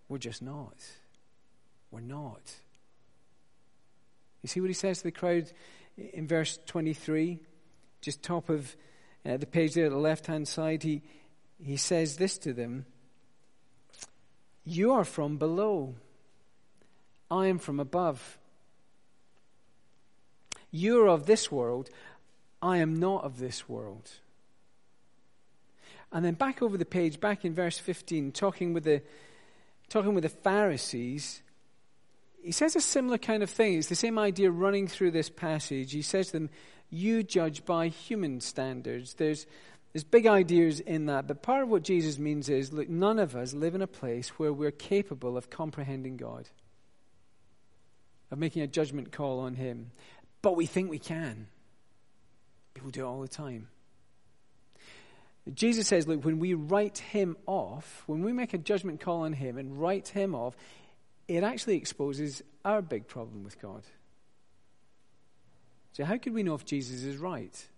we're 0.08 0.18
just 0.18 0.42
not. 0.42 0.74
We're 1.92 2.00
not. 2.00 2.42
You 4.42 4.48
see 4.48 4.60
what 4.60 4.70
he 4.70 4.74
says 4.74 4.98
to 4.98 5.04
the 5.04 5.12
crowd 5.12 5.50
in 5.96 6.26
verse 6.26 6.58
23, 6.66 7.38
just 8.00 8.20
top 8.20 8.48
of 8.48 8.74
uh, 9.24 9.36
the 9.36 9.46
page 9.46 9.74
there 9.74 9.86
at 9.86 9.92
the 9.92 9.96
left 9.96 10.26
hand 10.26 10.48
side? 10.48 10.82
He, 10.82 11.02
he 11.64 11.76
says 11.76 12.16
this 12.16 12.38
to 12.38 12.52
them 12.52 12.86
You 14.64 14.92
are 14.92 15.04
from 15.04 15.36
below, 15.38 15.94
I 17.30 17.46
am 17.46 17.58
from 17.58 17.80
above. 17.80 18.38
You 20.70 21.04
are 21.04 21.08
of 21.08 21.26
this 21.26 21.52
world, 21.52 21.90
I 22.62 22.78
am 22.78 22.98
not 22.98 23.24
of 23.24 23.38
this 23.38 23.68
world. 23.68 24.10
And 26.12 26.24
then 26.24 26.34
back 26.34 26.62
over 26.62 26.76
the 26.76 26.84
page, 26.84 27.20
back 27.20 27.44
in 27.44 27.54
verse 27.54 27.78
15, 27.78 28.32
talking 28.32 28.72
with 28.72 28.84
the, 28.84 29.02
talking 29.88 30.14
with 30.14 30.22
the 30.22 30.28
Pharisees, 30.28 31.42
he 32.42 32.52
says 32.52 32.76
a 32.76 32.80
similar 32.80 33.18
kind 33.18 33.42
of 33.42 33.50
thing. 33.50 33.78
It's 33.78 33.88
the 33.88 33.94
same 33.94 34.18
idea 34.18 34.50
running 34.50 34.88
through 34.88 35.12
this 35.12 35.30
passage. 35.30 35.92
He 35.92 36.02
says 36.02 36.26
to 36.28 36.32
them, 36.32 36.50
You 36.90 37.22
judge 37.22 37.64
by 37.64 37.88
human 37.88 38.40
standards. 38.40 39.14
There's, 39.14 39.46
there's 39.92 40.04
big 40.04 40.26
ideas 40.26 40.80
in 40.80 41.06
that, 41.06 41.26
but 41.26 41.42
part 41.42 41.62
of 41.62 41.68
what 41.68 41.82
Jesus 41.82 42.18
means 42.18 42.48
is 42.48 42.72
look, 42.72 42.88
none 42.88 43.18
of 43.18 43.36
us 43.36 43.52
live 43.52 43.74
in 43.74 43.82
a 43.82 43.86
place 43.86 44.30
where 44.38 44.52
we're 44.52 44.70
capable 44.70 45.36
of 45.36 45.50
comprehending 45.50 46.16
God, 46.16 46.48
of 48.30 48.38
making 48.38 48.62
a 48.62 48.66
judgment 48.66 49.12
call 49.12 49.40
on 49.40 49.54
Him. 49.54 49.90
But 50.40 50.56
we 50.56 50.66
think 50.66 50.90
we 50.90 50.98
can. 50.98 51.46
People 52.74 52.90
do 52.90 53.02
it 53.02 53.06
all 53.06 53.20
the 53.20 53.28
time. 53.28 53.68
Jesus 55.52 55.88
says, 55.88 56.06
look, 56.06 56.24
when 56.24 56.38
we 56.38 56.54
write 56.54 56.98
him 56.98 57.36
off, 57.46 58.04
when 58.06 58.22
we 58.22 58.32
make 58.32 58.54
a 58.54 58.58
judgment 58.58 59.00
call 59.00 59.22
on 59.22 59.32
him 59.32 59.58
and 59.58 59.80
write 59.80 60.08
him 60.08 60.34
off, 60.36 60.56
it 61.26 61.42
actually 61.42 61.76
exposes 61.76 62.42
our 62.64 62.80
big 62.80 63.08
problem 63.08 63.42
with 63.42 63.60
God. 63.60 63.82
So, 65.94 66.04
how 66.04 66.16
could 66.16 66.32
we 66.32 66.42
know 66.42 66.54
if 66.54 66.64
Jesus 66.64 67.02
is 67.02 67.16
right? 67.16 67.68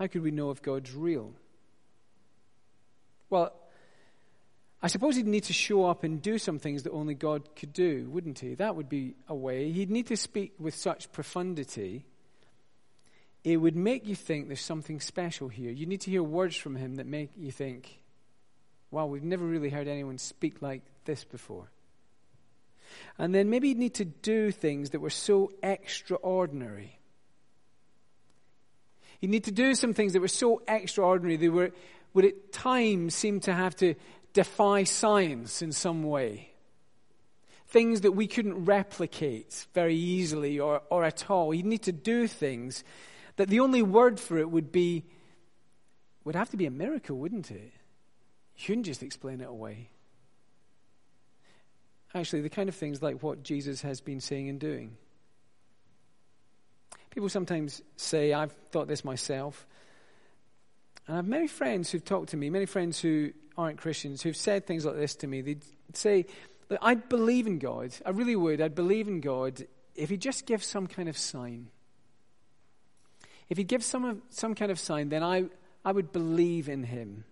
How 0.00 0.08
could 0.08 0.22
we 0.22 0.32
know 0.32 0.50
if 0.50 0.60
God's 0.60 0.92
real? 0.92 1.32
Well, 3.28 3.52
I 4.82 4.88
suppose 4.88 5.14
he'd 5.14 5.28
need 5.28 5.44
to 5.44 5.52
show 5.52 5.84
up 5.84 6.02
and 6.02 6.20
do 6.20 6.38
some 6.38 6.58
things 6.58 6.82
that 6.82 6.90
only 6.90 7.14
God 7.14 7.54
could 7.54 7.72
do, 7.72 8.10
wouldn't 8.10 8.40
he? 8.40 8.56
That 8.56 8.74
would 8.74 8.88
be 8.88 9.14
a 9.28 9.34
way. 9.36 9.70
He'd 9.70 9.90
need 9.90 10.08
to 10.08 10.16
speak 10.16 10.54
with 10.58 10.74
such 10.74 11.12
profundity 11.12 12.04
it 13.44 13.56
would 13.56 13.76
make 13.76 14.06
you 14.06 14.14
think 14.14 14.48
there's 14.48 14.60
something 14.60 15.00
special 15.00 15.48
here. 15.48 15.70
You 15.70 15.86
need 15.86 16.02
to 16.02 16.10
hear 16.10 16.22
words 16.22 16.56
from 16.56 16.76
him 16.76 16.96
that 16.96 17.06
make 17.06 17.30
you 17.36 17.50
think, 17.50 18.00
wow, 18.90 19.06
we've 19.06 19.24
never 19.24 19.44
really 19.44 19.70
heard 19.70 19.88
anyone 19.88 20.18
speak 20.18 20.60
like 20.60 20.82
this 21.04 21.24
before. 21.24 21.70
And 23.16 23.34
then 23.34 23.48
maybe 23.48 23.68
you 23.68 23.76
need 23.76 23.94
to 23.94 24.04
do 24.04 24.50
things 24.50 24.90
that 24.90 25.00
were 25.00 25.10
so 25.10 25.52
extraordinary. 25.62 26.99
You 29.20 29.28
need 29.28 29.44
to 29.44 29.52
do 29.52 29.74
some 29.74 29.94
things 29.94 30.14
that 30.14 30.20
were 30.20 30.28
so 30.28 30.62
extraordinary, 30.66 31.36
they 31.36 31.48
were, 31.48 31.72
would 32.14 32.24
at 32.24 32.52
times 32.52 33.14
seem 33.14 33.40
to 33.40 33.52
have 33.52 33.76
to 33.76 33.94
defy 34.32 34.84
science 34.84 35.62
in 35.62 35.72
some 35.72 36.02
way. 36.02 36.50
Things 37.68 38.00
that 38.00 38.12
we 38.12 38.26
couldn't 38.26 38.64
replicate 38.64 39.66
very 39.74 39.94
easily 39.94 40.58
or, 40.58 40.82
or 40.90 41.04
at 41.04 41.30
all. 41.30 41.54
You 41.54 41.62
need 41.62 41.82
to 41.82 41.92
do 41.92 42.26
things 42.26 42.82
that 43.36 43.48
the 43.48 43.60
only 43.60 43.82
word 43.82 44.18
for 44.18 44.38
it 44.38 44.50
would 44.50 44.72
be, 44.72 45.04
would 46.24 46.34
have 46.34 46.50
to 46.50 46.56
be 46.56 46.66
a 46.66 46.70
miracle, 46.70 47.16
wouldn't 47.16 47.50
it? 47.50 47.72
You 48.56 48.66
couldn't 48.66 48.84
just 48.84 49.02
explain 49.02 49.40
it 49.40 49.48
away. 49.48 49.90
Actually, 52.14 52.42
the 52.42 52.50
kind 52.50 52.68
of 52.68 52.74
things 52.74 53.02
like 53.02 53.22
what 53.22 53.42
Jesus 53.42 53.82
has 53.82 54.00
been 54.00 54.20
saying 54.20 54.48
and 54.48 54.58
doing. 54.58 54.96
People 57.10 57.28
sometimes 57.28 57.82
say, 57.96 58.32
I've 58.32 58.52
thought 58.70 58.88
this 58.88 59.04
myself. 59.04 59.66
And 61.06 61.14
I 61.14 61.18
have 61.18 61.26
many 61.26 61.48
friends 61.48 61.90
who've 61.90 62.04
talked 62.04 62.30
to 62.30 62.36
me, 62.36 62.50
many 62.50 62.66
friends 62.66 63.00
who 63.00 63.32
aren't 63.56 63.78
Christians, 63.78 64.22
who've 64.22 64.36
said 64.36 64.66
things 64.66 64.84
like 64.84 64.96
this 64.96 65.16
to 65.16 65.26
me. 65.26 65.40
They'd 65.40 65.64
say, 65.94 66.26
I'd 66.80 67.08
believe 67.08 67.46
in 67.46 67.58
God. 67.58 67.92
I 68.06 68.10
really 68.10 68.36
would. 68.36 68.60
I'd 68.60 68.74
believe 68.74 69.08
in 69.08 69.20
God 69.20 69.66
if 69.96 70.08
He 70.08 70.16
just 70.16 70.46
gives 70.46 70.66
some 70.66 70.86
kind 70.86 71.08
of 71.08 71.18
sign. 71.18 71.68
If 73.50 73.58
he 73.58 73.64
gives 73.64 73.84
some, 73.84 74.22
some 74.30 74.54
kind 74.54 74.70
of 74.70 74.78
sign, 74.78 75.08
then 75.08 75.24
I, 75.24 75.46
I 75.84 75.90
would 75.90 76.12
believe 76.12 76.68
in 76.68 76.84
him. 76.84 77.24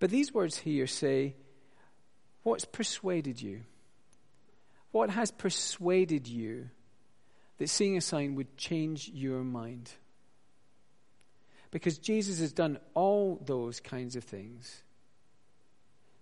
But 0.00 0.10
these 0.10 0.32
words 0.32 0.58
here 0.58 0.86
say, 0.86 1.36
What's 2.42 2.64
persuaded 2.64 3.40
you? 3.40 3.62
What 4.92 5.10
has 5.10 5.30
persuaded 5.30 6.26
you 6.26 6.70
that 7.58 7.68
seeing 7.68 7.96
a 7.96 8.00
sign 8.00 8.34
would 8.34 8.56
change 8.56 9.10
your 9.12 9.42
mind? 9.42 9.90
Because 11.70 11.98
Jesus 11.98 12.40
has 12.40 12.52
done 12.52 12.78
all 12.94 13.42
those 13.44 13.80
kinds 13.80 14.16
of 14.16 14.24
things, 14.24 14.82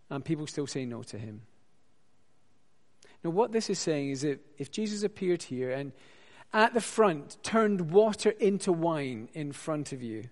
and 0.09 0.25
people 0.25 0.47
still 0.47 0.67
say 0.67 0.85
no 0.85 1.03
to 1.05 1.19
him. 1.19 1.43
Now, 3.23 3.31
what 3.31 3.53
this 3.53 3.71
is 3.71 3.79
saying 3.79 4.11
is 4.11 4.23
that 4.23 4.41
if 4.59 4.71
Jesus 4.71 5.03
appeared 5.03 5.43
here 5.45 5.71
and 5.71 5.93
at 6.53 6.75
the 6.75 6.81
front 6.81 7.39
turned 7.43 7.91
water 7.93 8.31
into 8.31 8.73
wine 8.73 9.29
in 9.33 9.53
front 9.53 9.93
of 9.93 10.03
you, 10.03 10.29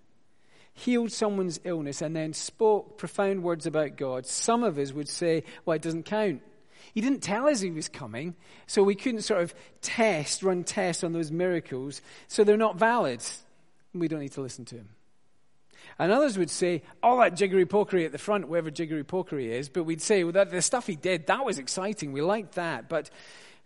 healed 0.73 1.13
someone's 1.13 1.61
illness, 1.65 2.01
and 2.03 2.17
then 2.17 2.33
spoke 2.33 2.97
profound 2.99 3.43
words 3.43 3.67
about 3.67 3.97
God, 3.97 4.27
some 4.27 4.63
of 4.63 4.79
us 4.79 4.93
would 4.93 5.09
say, 5.09 5.45
well, 5.65 5.77
it 5.77 5.83
doesn't 5.83 6.05
count. 6.05 6.43
He 6.95 7.01
didn't 7.01 7.21
tell 7.21 7.49
us 7.49 7.61
he 7.61 7.71
was 7.71 7.89
coming, 7.89 8.35
so 8.67 8.83
we 8.83 8.95
couldn't 8.95 9.23
sort 9.23 9.43
of 9.43 9.55
test, 9.81 10.43
run 10.43 10.65
tests 10.65 11.05
on 11.05 11.13
those 11.13 11.31
miracles, 11.31 12.03
so 12.29 12.45
they're 12.45 12.57
not 12.57 12.77
valid. 12.77 13.23
We 13.95 14.09
don't 14.09 14.21
need 14.21 14.33
to 14.33 14.41
listen 14.41 14.65
to 14.67 14.77
him. 14.77 14.89
And 15.99 16.13
others 16.13 16.39
would 16.39 16.51
say, 16.51 16.83
all 17.03 17.19
that 17.19 17.37
jiggery 17.37 17.67
pokery 17.67 18.07
at 18.07 18.13
the 18.13 18.19
front, 18.19 18.49
wherever 18.49 18.71
jiggery 18.71 19.05
pokery 19.05 19.49
is, 19.49 19.69
but 19.69 19.85
we'd 19.85 20.01
say, 20.01 20.25
well, 20.25 20.33
that, 20.33 20.51
the 20.51 20.63
stuff 20.63 20.87
he 20.87 20.97
did, 20.97 21.27
that 21.27 21.45
was 21.45 21.59
exciting. 21.59 22.13
We 22.13 22.23
liked 22.23 22.55
that. 22.55 22.89
But 22.89 23.11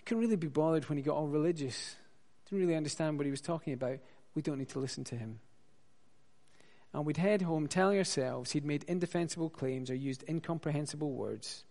couldn't 0.04 0.22
really 0.22 0.36
be 0.36 0.48
bothered 0.48 0.88
when 0.88 0.98
he 0.98 1.02
got 1.02 1.16
all 1.16 1.28
religious 1.28 1.96
didn't 2.54 2.66
really 2.66 2.76
understand 2.76 3.18
what 3.18 3.24
he 3.24 3.30
was 3.30 3.40
talking 3.40 3.72
about, 3.72 3.98
we 4.34 4.42
don't 4.42 4.58
need 4.58 4.68
to 4.70 4.78
listen 4.78 5.04
to 5.04 5.16
him. 5.16 5.40
And 6.92 7.04
we'd 7.04 7.16
head 7.16 7.42
home 7.42 7.66
telling 7.66 7.98
ourselves 7.98 8.52
he'd 8.52 8.64
made 8.64 8.84
indefensible 8.84 9.50
claims 9.50 9.90
or 9.90 9.94
used 9.94 10.24
incomprehensible 10.28 11.10
words. 11.10 11.64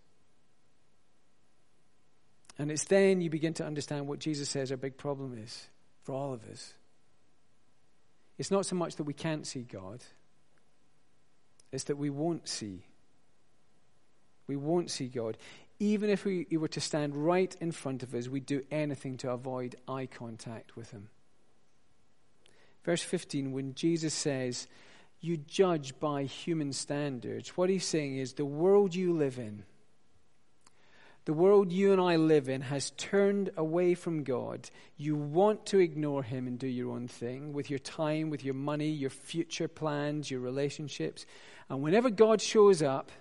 And 2.58 2.72
it's 2.72 2.84
then 2.86 3.22
you 3.22 3.30
begin 3.30 3.54
to 3.56 3.66
understand 3.66 4.08
what 4.08 4.20
Jesus 4.20 4.50
says 4.50 4.72
our 4.72 4.78
big 4.78 4.98
problem 4.98 5.38
is 5.38 5.68
for 6.04 6.14
all 6.14 6.34
of 6.34 6.48
us. 6.50 6.74
It's 8.38 8.52
not 8.52 8.66
so 8.66 8.76
much 8.76 8.96
that 8.98 9.04
we 9.04 9.14
can't 9.14 9.48
see 9.48 9.62
God, 9.62 10.02
it's 11.72 11.86
that 11.86 11.98
we 11.98 12.10
won't 12.10 12.48
see. 12.48 12.86
We 14.46 14.58
won't 14.58 14.92
see 14.92 15.08
God 15.08 15.38
even 15.84 16.10
if 16.10 16.24
we, 16.24 16.48
he 16.50 16.58
were 16.58 16.68
to 16.70 16.82
stand 16.82 17.16
right 17.16 17.56
in 17.60 17.72
front 17.72 18.04
of 18.04 18.14
us, 18.14 18.30
we'd 18.30 18.46
do 18.46 18.64
anything 18.72 19.18
to 19.18 19.32
avoid 19.32 19.76
eye 19.88 20.06
contact 20.06 20.76
with 20.76 20.92
him. 20.92 21.10
Verse 22.86 23.02
15, 23.02 23.52
when 23.52 23.74
Jesus 23.74 24.14
says, 24.14 24.68
You 25.20 25.38
judge 25.38 26.00
by 26.00 26.24
human 26.24 26.74
standards, 26.74 27.50
what 27.58 27.70
he's 27.70 27.86
saying 27.86 28.18
is 28.18 28.34
the 28.34 28.46
world 28.46 28.96
you 28.96 29.14
live 29.14 29.38
in, 29.38 29.64
the 31.26 31.34
world 31.34 31.72
you 31.72 31.92
and 31.92 32.02
I 32.02 32.18
live 32.18 32.50
in, 32.50 32.62
has 32.62 32.92
turned 32.92 33.52
away 33.56 33.96
from 33.96 34.24
God. 34.24 34.70
You 34.98 35.16
want 35.16 35.66
to 35.68 35.80
ignore 35.80 36.24
him 36.24 36.48
and 36.48 36.60
do 36.60 36.68
your 36.68 36.92
own 36.92 37.08
thing 37.08 37.54
with 37.54 37.70
your 37.70 37.80
time, 37.80 38.30
with 38.30 38.44
your 38.44 38.54
money, 38.54 38.90
your 38.90 39.10
future 39.10 39.68
plans, 39.68 40.30
your 40.30 40.42
relationships. 40.42 41.26
And 41.70 41.82
whenever 41.82 42.10
God 42.10 42.42
shows 42.42 42.82
up, 42.82 43.12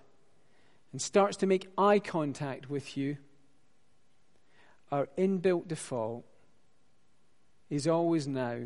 and 0.93 1.01
starts 1.01 1.39
to 1.39 1.47
make 1.47 1.69
eye 1.77 1.99
contact 1.99 2.69
with 2.69 2.97
you, 2.97 3.17
our 4.91 5.09
inbuilt 5.17 5.67
default 5.67 6.25
is 7.71 7.89
always 7.89 8.29
now 8.29 8.59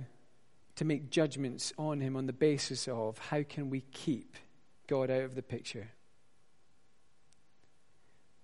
to 0.75 0.85
make 0.85 1.09
judgments 1.09 1.73
on 1.79 2.01
him 2.01 2.17
on 2.17 2.27
the 2.27 2.33
basis 2.33 2.89
of 2.89 3.19
how 3.19 3.45
can 3.45 3.71
we 3.71 3.81
keep 3.93 4.37
God 4.89 5.11
out 5.11 5.23
of 5.23 5.35
the 5.37 5.43
picture. 5.43 5.91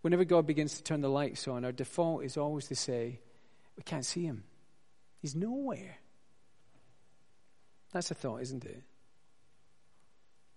Whenever 0.02 0.24
God 0.24 0.46
begins 0.46 0.76
to 0.76 0.82
turn 0.82 1.00
the 1.00 1.08
lights 1.08 1.48
on, 1.48 1.64
our 1.64 1.72
default 1.72 2.24
is 2.24 2.36
always 2.36 2.66
to 2.68 2.76
say, 2.76 3.20
We 3.76 3.82
can't 3.84 4.04
see 4.04 4.24
him. 4.24 4.44
He's 5.20 5.34
nowhere. 5.34 5.98
That's 7.92 8.10
a 8.10 8.14
thought, 8.14 8.42
isn't 8.42 8.64
it? 8.64 8.82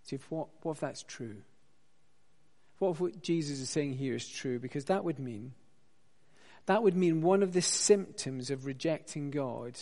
See, 0.03 0.15
if 0.15 0.29
what, 0.31 0.47
what 0.61 0.73
if 0.73 0.79
that's 0.79 1.03
true? 1.03 1.37
what 2.79 2.91
if 2.91 2.99
what 2.99 3.21
Jesus 3.21 3.59
is 3.59 3.69
saying 3.69 3.93
here 3.93 4.15
is 4.15 4.27
true? 4.27 4.59
Because 4.59 4.85
that 4.85 5.03
would 5.03 5.19
mean, 5.19 5.53
that 6.65 6.83
would 6.83 6.95
mean 6.95 7.21
one 7.21 7.43
of 7.43 7.53
the 7.53 7.61
symptoms 7.61 8.51
of 8.51 8.65
rejecting 8.65 9.31
God 9.31 9.73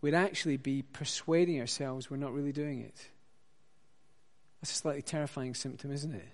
would 0.00 0.14
actually 0.14 0.56
be 0.56 0.82
persuading 0.82 1.60
ourselves 1.60 2.10
we're 2.10 2.16
not 2.16 2.32
really 2.32 2.52
doing 2.52 2.80
it. 2.80 3.08
That's 4.60 4.72
a 4.72 4.76
slightly 4.76 5.02
terrifying 5.02 5.54
symptom, 5.54 5.92
isn't 5.92 6.14
it? 6.14 6.28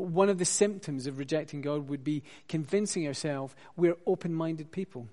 One 0.00 0.28
of 0.28 0.38
the 0.38 0.44
symptoms 0.44 1.06
of 1.06 1.18
rejecting 1.18 1.60
God 1.60 1.88
would 1.88 2.04
be 2.04 2.22
convincing 2.48 3.06
ourselves 3.06 3.54
we're 3.76 3.96
open 4.06 4.34
minded 4.34 4.70
people. 4.70 5.08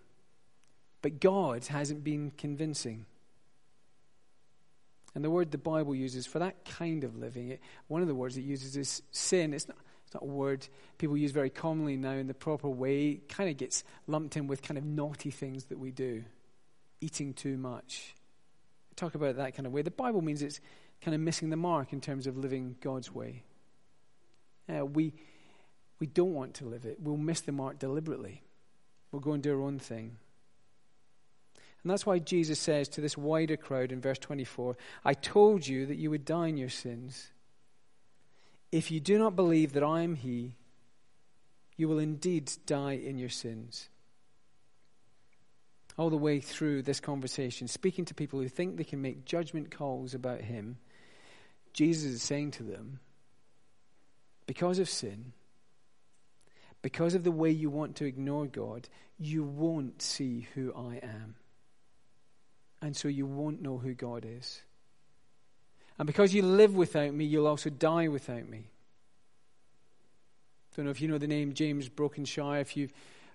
But 1.02 1.20
God 1.20 1.66
hasn't 1.66 2.04
been 2.04 2.32
convincing. 2.38 3.06
And 5.16 5.24
the 5.24 5.30
word 5.30 5.52
the 5.52 5.58
Bible 5.58 5.94
uses 5.94 6.26
for 6.26 6.40
that 6.40 6.66
kind 6.66 7.04
of 7.04 7.18
living, 7.18 7.50
it, 7.50 7.62
one 7.88 8.02
of 8.02 8.08
the 8.08 8.16
words 8.16 8.38
it 8.38 8.42
uses 8.42 8.76
is 8.76 9.04
sin. 9.12 9.54
It's 9.54 9.68
not, 9.68 9.78
it's 10.06 10.14
not 10.14 10.24
a 10.24 10.28
word 10.28 10.68
people 10.98 11.18
use 11.18 11.32
very 11.32 11.50
commonly 11.50 11.98
now 11.98 12.14
in 12.14 12.28
the 12.28 12.34
proper 12.34 12.70
way. 12.70 13.10
It 13.10 13.30
kind 13.30 13.50
of 13.50 13.58
gets 13.58 13.84
lumped 14.08 14.38
in 14.38 14.48
with 14.48 14.62
kind 14.62 14.78
of 14.78 14.84
naughty 14.84 15.30
things 15.30 15.66
that 15.66 15.78
we 15.78 15.92
do, 15.92 16.24
eating 17.02 17.34
too 17.34 17.58
much. 17.58 18.16
Talk 18.96 19.14
about 19.14 19.36
that 19.36 19.56
kind 19.56 19.68
of 19.68 19.74
way. 19.74 19.82
The 19.82 19.92
Bible 19.92 20.22
means 20.22 20.42
it's 20.42 20.60
kind 21.02 21.14
of 21.14 21.22
missing 21.22 21.50
the 21.50 21.58
mark 21.58 21.94
in 21.94 22.02
terms 22.02 22.28
of 22.28 22.38
living 22.38 22.76
God's 22.80 23.14
way. 23.14 23.44
Uh, 24.70 24.86
we, 24.86 25.14
we 26.00 26.08
don't 26.08 26.34
want 26.34 26.56
to 26.56 26.66
live 26.66 26.86
it. 26.86 26.98
We'll 27.00 27.18
miss 27.18 27.42
the 27.42 27.52
mark 27.52 27.80
deliberately. 27.80 28.44
We'll 29.12 29.22
go 29.22 29.34
and 29.34 29.44
do 29.44 29.54
our 29.54 29.62
own 29.62 29.80
thing. 29.80 30.18
And 31.84 31.92
that's 31.92 32.06
why 32.06 32.20
Jesus 32.20 32.60
says 32.60 32.88
to 32.90 33.02
this 33.02 33.18
wider 33.18 33.58
crowd 33.58 33.92
in 33.92 34.00
verse 34.00 34.18
24 34.20 34.78
I 35.04 35.14
told 35.14 35.68
you 35.68 35.86
that 35.86 35.98
you 35.98 36.10
would 36.10 36.26
die 36.26 36.48
in 36.48 36.58
your 36.58 36.70
sins. 36.70 37.30
If 38.72 38.90
you 38.90 39.00
do 39.00 39.20
not 39.20 39.36
believe 39.36 39.74
that 39.74 39.84
I 39.84 40.02
am 40.02 40.16
He, 40.16 40.56
you 41.76 41.88
will 41.88 42.00
indeed 42.00 42.52
die 42.66 42.94
in 42.94 43.18
your 43.18 43.30
sins. 43.30 43.90
All 45.96 46.10
the 46.10 46.18
way 46.18 46.40
through 46.40 46.82
this 46.82 47.00
conversation, 47.00 47.68
speaking 47.68 48.06
to 48.06 48.16
people 48.16 48.40
who 48.40 48.48
think 48.48 48.78
they 48.78 48.84
can 48.84 49.02
make 49.02 49.26
judgment 49.26 49.70
calls 49.70 50.16
about 50.16 50.42
Him, 50.42 50.78
Jesus 51.74 52.14
is 52.14 52.24
saying 52.24 52.52
to 52.52 52.64
them, 52.64 53.00
because 54.46 54.80
of 54.80 54.90
sin, 54.90 55.34
because 56.82 57.16
of 57.16 57.24
the 57.24 57.32
way 57.32 57.50
you 57.50 57.70
want 57.70 57.96
to 57.98 58.06
ignore 58.06 58.46
God, 58.46 58.90
you 59.18 59.44
won't 59.44 60.02
see 60.02 60.48
who 60.54 60.74
I 60.76 60.96
am 60.98 61.36
and 62.84 62.96
so 62.96 63.08
you 63.08 63.26
won't 63.26 63.62
know 63.62 63.78
who 63.78 63.94
God 63.94 64.26
is. 64.28 64.62
And 65.98 66.06
because 66.06 66.34
you 66.34 66.42
live 66.42 66.76
without 66.76 67.14
me, 67.14 67.24
you'll 67.24 67.48
also 67.48 67.70
die 67.70 68.10
without 68.10 68.48
me. 68.50 68.66
Don't 70.76 70.86
know 70.86 70.92
if 70.92 71.00
you 71.00 71.08
know 71.08 71.18
the 71.18 71.28
name 71.28 71.54
James 71.54 71.88
Brokenshire. 71.88 72.60
If 72.60 72.76
you 72.76 72.90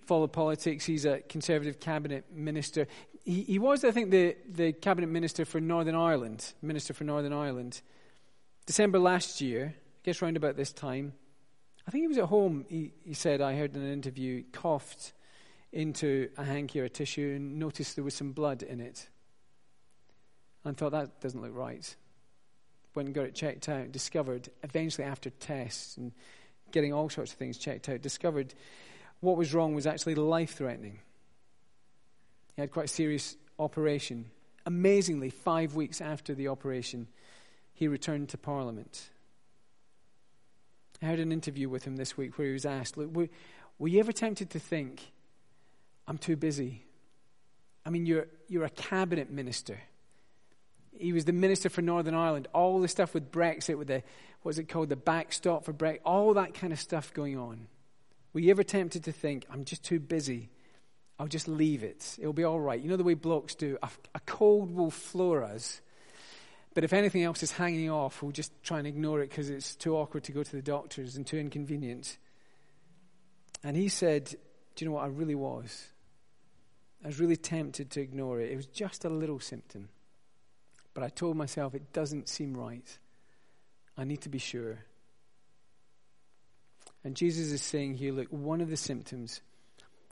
follow 0.04 0.26
politics, 0.26 0.84
he's 0.84 1.06
a 1.06 1.20
Conservative 1.20 1.80
cabinet 1.80 2.26
minister. 2.30 2.86
He, 3.24 3.42
he 3.42 3.58
was, 3.58 3.84
I 3.84 3.90
think, 3.90 4.10
the, 4.10 4.36
the 4.46 4.72
cabinet 4.72 5.06
minister 5.06 5.46
for 5.46 5.60
Northern 5.60 5.94
Ireland, 5.94 6.52
minister 6.60 6.92
for 6.92 7.04
Northern 7.04 7.32
Ireland. 7.32 7.80
December 8.66 8.98
last 8.98 9.40
year, 9.40 9.74
Guess 10.08 10.22
round 10.22 10.38
about 10.38 10.56
this 10.56 10.72
time, 10.72 11.12
I 11.86 11.90
think 11.90 12.04
he 12.04 12.08
was 12.08 12.16
at 12.16 12.24
home. 12.24 12.64
He, 12.70 12.94
he 13.04 13.12
said, 13.12 13.42
I 13.42 13.54
heard 13.54 13.76
in 13.76 13.82
an 13.82 13.92
interview, 13.92 14.42
coughed 14.52 15.12
into 15.70 16.30
a 16.38 16.44
hanky 16.44 16.80
or 16.80 16.84
a 16.84 16.88
tissue 16.88 17.34
and 17.36 17.58
noticed 17.58 17.94
there 17.94 18.04
was 18.04 18.14
some 18.14 18.32
blood 18.32 18.62
in 18.62 18.80
it 18.80 19.06
and 20.64 20.74
thought 20.74 20.92
that 20.92 21.20
doesn't 21.20 21.42
look 21.42 21.54
right. 21.54 21.94
Went 22.94 23.08
and 23.08 23.14
got 23.14 23.26
it 23.26 23.34
checked 23.34 23.68
out, 23.68 23.92
discovered, 23.92 24.48
eventually 24.62 25.06
after 25.06 25.28
tests 25.28 25.98
and 25.98 26.12
getting 26.72 26.94
all 26.94 27.10
sorts 27.10 27.32
of 27.32 27.38
things 27.38 27.58
checked 27.58 27.90
out, 27.90 28.00
discovered 28.00 28.54
what 29.20 29.36
was 29.36 29.52
wrong 29.52 29.74
was 29.74 29.86
actually 29.86 30.14
life 30.14 30.54
threatening. 30.54 31.00
He 32.56 32.62
had 32.62 32.70
quite 32.70 32.86
a 32.86 32.88
serious 32.88 33.36
operation. 33.58 34.30
Amazingly, 34.64 35.28
five 35.28 35.74
weeks 35.74 36.00
after 36.00 36.34
the 36.34 36.48
operation, 36.48 37.08
he 37.74 37.88
returned 37.88 38.30
to 38.30 38.38
Parliament. 38.38 39.10
I 41.00 41.06
heard 41.06 41.20
an 41.20 41.32
interview 41.32 41.68
with 41.68 41.84
him 41.84 41.96
this 41.96 42.16
week 42.16 42.38
where 42.38 42.48
he 42.48 42.52
was 42.52 42.66
asked, 42.66 42.96
Look, 42.96 43.14
were, 43.14 43.28
were 43.78 43.88
you 43.88 44.00
ever 44.00 44.12
tempted 44.12 44.50
to 44.50 44.58
think, 44.58 45.12
I'm 46.06 46.18
too 46.18 46.36
busy? 46.36 46.84
I 47.86 47.90
mean, 47.90 48.06
you're, 48.06 48.26
you're 48.48 48.64
a 48.64 48.70
cabinet 48.70 49.30
minister. 49.30 49.80
He 50.98 51.12
was 51.12 51.24
the 51.24 51.32
minister 51.32 51.68
for 51.68 51.80
Northern 51.80 52.14
Ireland. 52.14 52.48
All 52.52 52.80
the 52.80 52.88
stuff 52.88 53.14
with 53.14 53.30
Brexit, 53.30 53.78
with 53.78 53.88
the, 53.88 54.02
what's 54.42 54.58
it 54.58 54.68
called, 54.68 54.88
the 54.88 54.96
backstop 54.96 55.64
for 55.64 55.72
Brexit, 55.72 56.00
all 56.04 56.34
that 56.34 56.54
kind 56.54 56.72
of 56.72 56.80
stuff 56.80 57.14
going 57.14 57.38
on. 57.38 57.68
Were 58.32 58.40
you 58.40 58.50
ever 58.50 58.64
tempted 58.64 59.04
to 59.04 59.12
think, 59.12 59.46
I'm 59.50 59.64
just 59.64 59.84
too 59.84 60.00
busy? 60.00 60.50
I'll 61.18 61.28
just 61.28 61.48
leave 61.48 61.82
it. 61.82 62.16
It'll 62.18 62.32
be 62.32 62.44
all 62.44 62.60
right. 62.60 62.80
You 62.80 62.88
know 62.88 62.96
the 62.96 63.04
way 63.04 63.14
blokes 63.14 63.54
do? 63.54 63.78
A, 63.82 63.88
a 64.14 64.20
cold 64.20 64.74
will 64.74 64.90
floor 64.90 65.42
us. 65.42 65.80
But 66.78 66.84
if 66.84 66.92
anything 66.92 67.24
else 67.24 67.42
is 67.42 67.50
hanging 67.50 67.90
off, 67.90 68.22
we'll 68.22 68.30
just 68.30 68.52
try 68.62 68.78
and 68.78 68.86
ignore 68.86 69.20
it 69.20 69.30
because 69.30 69.50
it's 69.50 69.74
too 69.74 69.96
awkward 69.96 70.22
to 70.22 70.30
go 70.30 70.44
to 70.44 70.52
the 70.52 70.62
doctors 70.62 71.16
and 71.16 71.26
too 71.26 71.36
inconvenient. 71.36 72.18
And 73.64 73.76
he 73.76 73.88
said, 73.88 74.36
Do 74.76 74.84
you 74.84 74.88
know 74.88 74.94
what? 74.94 75.02
I 75.02 75.08
really 75.08 75.34
was. 75.34 75.88
I 77.02 77.08
was 77.08 77.18
really 77.18 77.36
tempted 77.36 77.90
to 77.90 78.00
ignore 78.00 78.40
it. 78.40 78.52
It 78.52 78.54
was 78.54 78.66
just 78.66 79.04
a 79.04 79.08
little 79.08 79.40
symptom. 79.40 79.88
But 80.94 81.02
I 81.02 81.08
told 81.08 81.36
myself 81.36 81.74
it 81.74 81.92
doesn't 81.92 82.28
seem 82.28 82.56
right. 82.56 82.98
I 83.96 84.04
need 84.04 84.20
to 84.20 84.28
be 84.28 84.38
sure. 84.38 84.78
And 87.02 87.16
Jesus 87.16 87.50
is 87.50 87.60
saying 87.60 87.94
here 87.94 88.12
look, 88.12 88.28
one 88.28 88.60
of 88.60 88.70
the 88.70 88.76
symptoms 88.76 89.40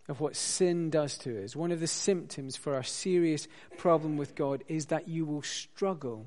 of 0.08 0.18
what 0.20 0.34
sin 0.34 0.90
does 0.90 1.16
to 1.18 1.44
us, 1.44 1.54
one 1.54 1.70
of 1.70 1.78
the 1.78 1.86
symptoms 1.86 2.56
for 2.56 2.74
our 2.74 2.82
serious 2.82 3.46
problem 3.78 4.16
with 4.16 4.34
God 4.34 4.64
is 4.66 4.86
that 4.86 5.06
you 5.06 5.24
will 5.24 5.42
struggle 5.42 6.26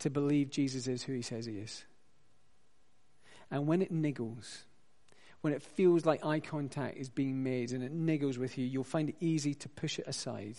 to 0.00 0.10
believe 0.10 0.50
Jesus 0.50 0.86
is 0.86 1.02
who 1.02 1.12
he 1.12 1.22
says 1.22 1.46
he 1.46 1.58
is. 1.58 1.84
And 3.50 3.66
when 3.66 3.82
it 3.82 3.92
niggles, 3.92 4.62
when 5.40 5.52
it 5.52 5.62
feels 5.62 6.04
like 6.04 6.24
eye 6.24 6.40
contact 6.40 6.96
is 6.98 7.08
being 7.08 7.42
made 7.42 7.72
and 7.72 7.82
it 7.82 7.96
niggles 7.96 8.38
with 8.38 8.58
you, 8.58 8.66
you'll 8.66 8.84
find 8.84 9.08
it 9.08 9.16
easy 9.20 9.54
to 9.54 9.68
push 9.68 9.98
it 9.98 10.06
aside. 10.06 10.56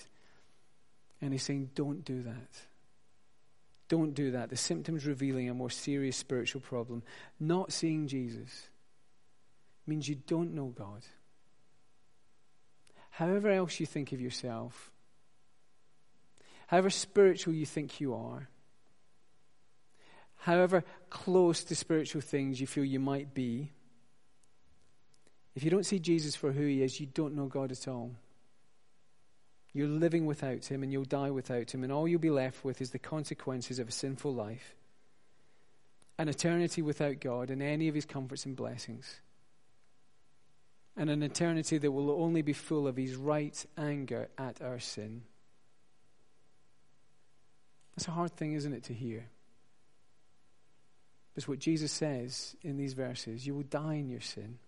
And 1.21 1.31
he's 1.31 1.43
saying, 1.43 1.71
don't 1.75 2.03
do 2.03 2.23
that. 2.23 2.49
Don't 3.87 4.13
do 4.13 4.31
that. 4.31 4.49
The 4.49 4.57
symptoms 4.57 5.05
revealing 5.05 5.49
a 5.49 5.53
more 5.53 5.69
serious 5.69 6.17
spiritual 6.17 6.61
problem. 6.61 7.03
Not 7.39 7.71
seeing 7.71 8.07
Jesus 8.07 8.69
means 9.85 10.07
you 10.07 10.15
don't 10.15 10.55
know 10.55 10.67
God. 10.67 11.01
However 13.09 13.49
else 13.49 13.79
you 13.79 13.85
think 13.85 14.13
of 14.13 14.21
yourself, 14.21 14.91
however 16.67 16.89
spiritual 16.89 17.53
you 17.53 17.65
think 17.65 17.99
you 17.99 18.13
are, 18.15 18.47
however 20.41 20.83
close 21.09 21.63
to 21.65 21.75
spiritual 21.75 22.21
things 22.21 22.59
you 22.59 22.67
feel 22.67 22.83
you 22.83 22.99
might 22.99 23.33
be, 23.33 23.71
if 25.55 25.63
you 25.63 25.69
don't 25.69 25.85
see 25.85 25.99
Jesus 25.99 26.35
for 26.35 26.51
who 26.51 26.65
he 26.65 26.81
is, 26.81 26.99
you 26.99 27.05
don't 27.05 27.35
know 27.35 27.45
God 27.45 27.71
at 27.71 27.87
all. 27.87 28.11
You're 29.73 29.87
living 29.87 30.25
without 30.25 30.65
Him 30.65 30.83
and 30.83 30.91
you'll 30.91 31.05
die 31.05 31.31
without 31.31 31.73
Him, 31.73 31.83
and 31.83 31.93
all 31.93 32.07
you'll 32.07 32.19
be 32.19 32.29
left 32.29 32.65
with 32.65 32.81
is 32.81 32.89
the 32.89 32.99
consequences 32.99 33.79
of 33.79 33.87
a 33.87 33.91
sinful 33.91 34.33
life, 34.33 34.75
an 36.17 36.27
eternity 36.27 36.81
without 36.81 37.19
God 37.19 37.49
and 37.49 37.61
any 37.61 37.87
of 37.87 37.95
His 37.95 38.05
comforts 38.05 38.45
and 38.45 38.55
blessings, 38.55 39.21
and 40.97 41.09
an 41.09 41.23
eternity 41.23 41.77
that 41.77 41.91
will 41.91 42.11
only 42.11 42.41
be 42.41 42.53
full 42.53 42.87
of 42.87 42.97
His 42.97 43.15
right 43.15 43.65
anger 43.77 44.27
at 44.37 44.61
our 44.61 44.79
sin. 44.79 45.21
That's 47.95 48.07
a 48.07 48.11
hard 48.11 48.35
thing, 48.35 48.53
isn't 48.53 48.73
it, 48.73 48.83
to 48.85 48.93
hear? 48.93 49.27
It's 51.35 51.47
what 51.47 51.59
Jesus 51.59 51.91
says 51.91 52.55
in 52.61 52.77
these 52.77 52.93
verses 52.93 53.45
you 53.45 53.55
will 53.55 53.63
die 53.63 53.95
in 53.95 54.09
your 54.09 54.21
sin. 54.21 54.59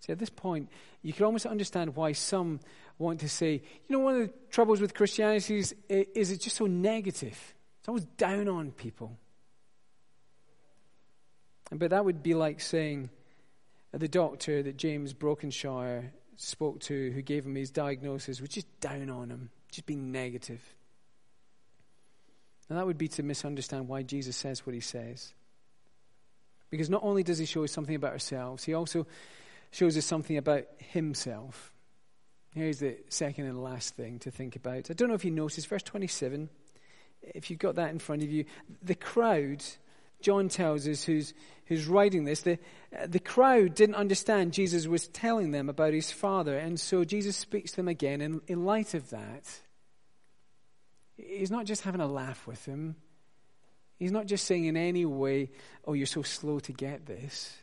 See, 0.00 0.12
at 0.12 0.18
this 0.18 0.30
point, 0.30 0.68
you 1.02 1.12
can 1.12 1.24
almost 1.24 1.46
understand 1.46 1.96
why 1.96 2.12
some 2.12 2.60
want 2.98 3.20
to 3.20 3.28
say, 3.28 3.54
you 3.54 3.96
know, 3.96 3.98
one 3.98 4.14
of 4.14 4.20
the 4.20 4.32
troubles 4.50 4.80
with 4.80 4.94
Christianity 4.94 5.58
is, 5.58 5.74
is 5.88 6.30
it's 6.30 6.44
just 6.44 6.56
so 6.56 6.66
negative. 6.66 7.54
It's 7.80 7.88
always 7.88 8.04
down 8.04 8.48
on 8.48 8.70
people. 8.70 9.18
But 11.72 11.90
that 11.90 12.04
would 12.04 12.22
be 12.22 12.34
like 12.34 12.60
saying 12.60 13.10
uh, 13.92 13.98
the 13.98 14.08
doctor 14.08 14.62
that 14.62 14.76
James 14.76 15.12
Brokenshire 15.12 16.12
spoke 16.36 16.80
to, 16.80 17.10
who 17.10 17.22
gave 17.22 17.44
him 17.44 17.54
his 17.54 17.70
diagnosis, 17.70 18.40
was 18.40 18.50
just 18.50 18.80
down 18.80 19.10
on 19.10 19.30
him, 19.30 19.50
just 19.70 19.86
being 19.86 20.12
negative. 20.12 20.62
And 22.68 22.78
that 22.78 22.86
would 22.86 22.98
be 22.98 23.08
to 23.08 23.22
misunderstand 23.22 23.88
why 23.88 24.02
Jesus 24.02 24.36
says 24.36 24.66
what 24.66 24.74
he 24.74 24.80
says. 24.80 25.32
Because 26.70 26.90
not 26.90 27.04
only 27.04 27.22
does 27.22 27.38
he 27.38 27.46
show 27.46 27.64
us 27.64 27.72
something 27.72 27.94
about 27.94 28.12
ourselves, 28.12 28.64
he 28.64 28.74
also 28.74 29.06
shows 29.70 29.96
us 29.96 30.04
something 30.04 30.36
about 30.36 30.64
himself. 30.78 31.72
Here's 32.54 32.80
the 32.80 32.96
second 33.08 33.46
and 33.46 33.62
last 33.62 33.94
thing 33.94 34.18
to 34.20 34.30
think 34.30 34.56
about. 34.56 34.90
I 34.90 34.94
don't 34.94 35.08
know 35.08 35.14
if 35.14 35.24
you 35.24 35.30
noticed, 35.30 35.68
verse 35.68 35.82
27, 35.82 36.48
if 37.22 37.50
you've 37.50 37.58
got 37.58 37.76
that 37.76 37.90
in 37.90 37.98
front 37.98 38.22
of 38.22 38.30
you, 38.30 38.46
the 38.82 38.94
crowd, 38.94 39.62
John 40.22 40.48
tells 40.48 40.88
us, 40.88 41.04
who's, 41.04 41.34
who's 41.66 41.86
writing 41.86 42.24
this, 42.24 42.40
the, 42.40 42.58
the 43.06 43.20
crowd 43.20 43.74
didn't 43.74 43.96
understand 43.96 44.52
Jesus 44.52 44.86
was 44.86 45.08
telling 45.08 45.50
them 45.50 45.68
about 45.68 45.92
his 45.92 46.10
Father, 46.10 46.56
and 46.56 46.80
so 46.80 47.04
Jesus 47.04 47.36
speaks 47.36 47.72
to 47.72 47.76
them 47.76 47.88
again. 47.88 48.20
And 48.20 48.40
in 48.46 48.64
light 48.64 48.94
of 48.94 49.10
that, 49.10 49.60
he's 51.16 51.50
not 51.50 51.66
just 51.66 51.82
having 51.82 52.00
a 52.00 52.06
laugh 52.06 52.46
with 52.46 52.64
him. 52.64 52.96
He's 53.98 54.12
not 54.12 54.26
just 54.26 54.44
saying 54.44 54.66
in 54.66 54.76
any 54.76 55.06
way, 55.06 55.50
oh, 55.84 55.94
you're 55.94 56.06
so 56.06 56.22
slow 56.22 56.60
to 56.60 56.72
get 56.72 57.06
this. 57.06 57.56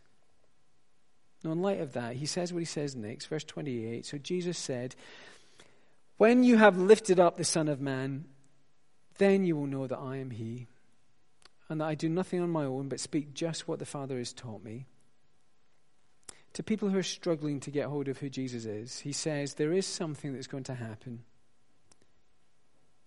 No, 1.44 1.52
in 1.52 1.62
light 1.62 1.82
of 1.82 1.94
that, 1.94 2.16
he 2.16 2.26
says 2.26 2.54
what 2.54 2.60
he 2.60 2.66
says 2.66 2.96
next, 2.96 3.28
verse 3.28 3.44
28. 3.44 4.06
So 4.06 4.18
Jesus 4.18 4.58
said, 4.58 4.96
When 6.18 6.44
you 6.44 6.58
have 6.58 6.78
lifted 6.78 7.20
up 7.20 7.38
the 7.38 7.44
Son 7.44 7.68
of 7.68 7.82
Man, 7.82 8.26
then 9.18 9.46
you 9.46 9.56
will 9.56 9.68
know 9.68 9.86
that 9.86 10.00
I 10.00 10.18
am 10.18 10.32
he, 10.32 10.68
and 11.70 11.82
that 11.82 11.86
I 11.86 11.96
do 11.96 12.10
nothing 12.10 12.42
on 12.42 12.50
my 12.50 12.66
own, 12.66 12.88
but 12.88 13.00
speak 13.00 13.34
just 13.34 13.68
what 13.68 13.80
the 13.80 13.86
Father 13.86 14.18
has 14.18 14.34
taught 14.34 14.64
me. 14.64 14.88
To 16.54 16.64
people 16.64 16.90
who 16.90 16.98
are 16.98 17.04
struggling 17.04 17.60
to 17.62 17.72
get 17.72 17.88
hold 17.88 18.08
of 18.08 18.20
who 18.20 18.30
Jesus 18.30 18.66
is, 18.66 19.00
he 19.00 19.12
says, 19.12 19.56
There 19.56 19.74
is 19.74 19.86
something 19.86 20.34
that's 20.34 20.48
going 20.48 20.64
to 20.66 20.76
happen. 20.76 21.24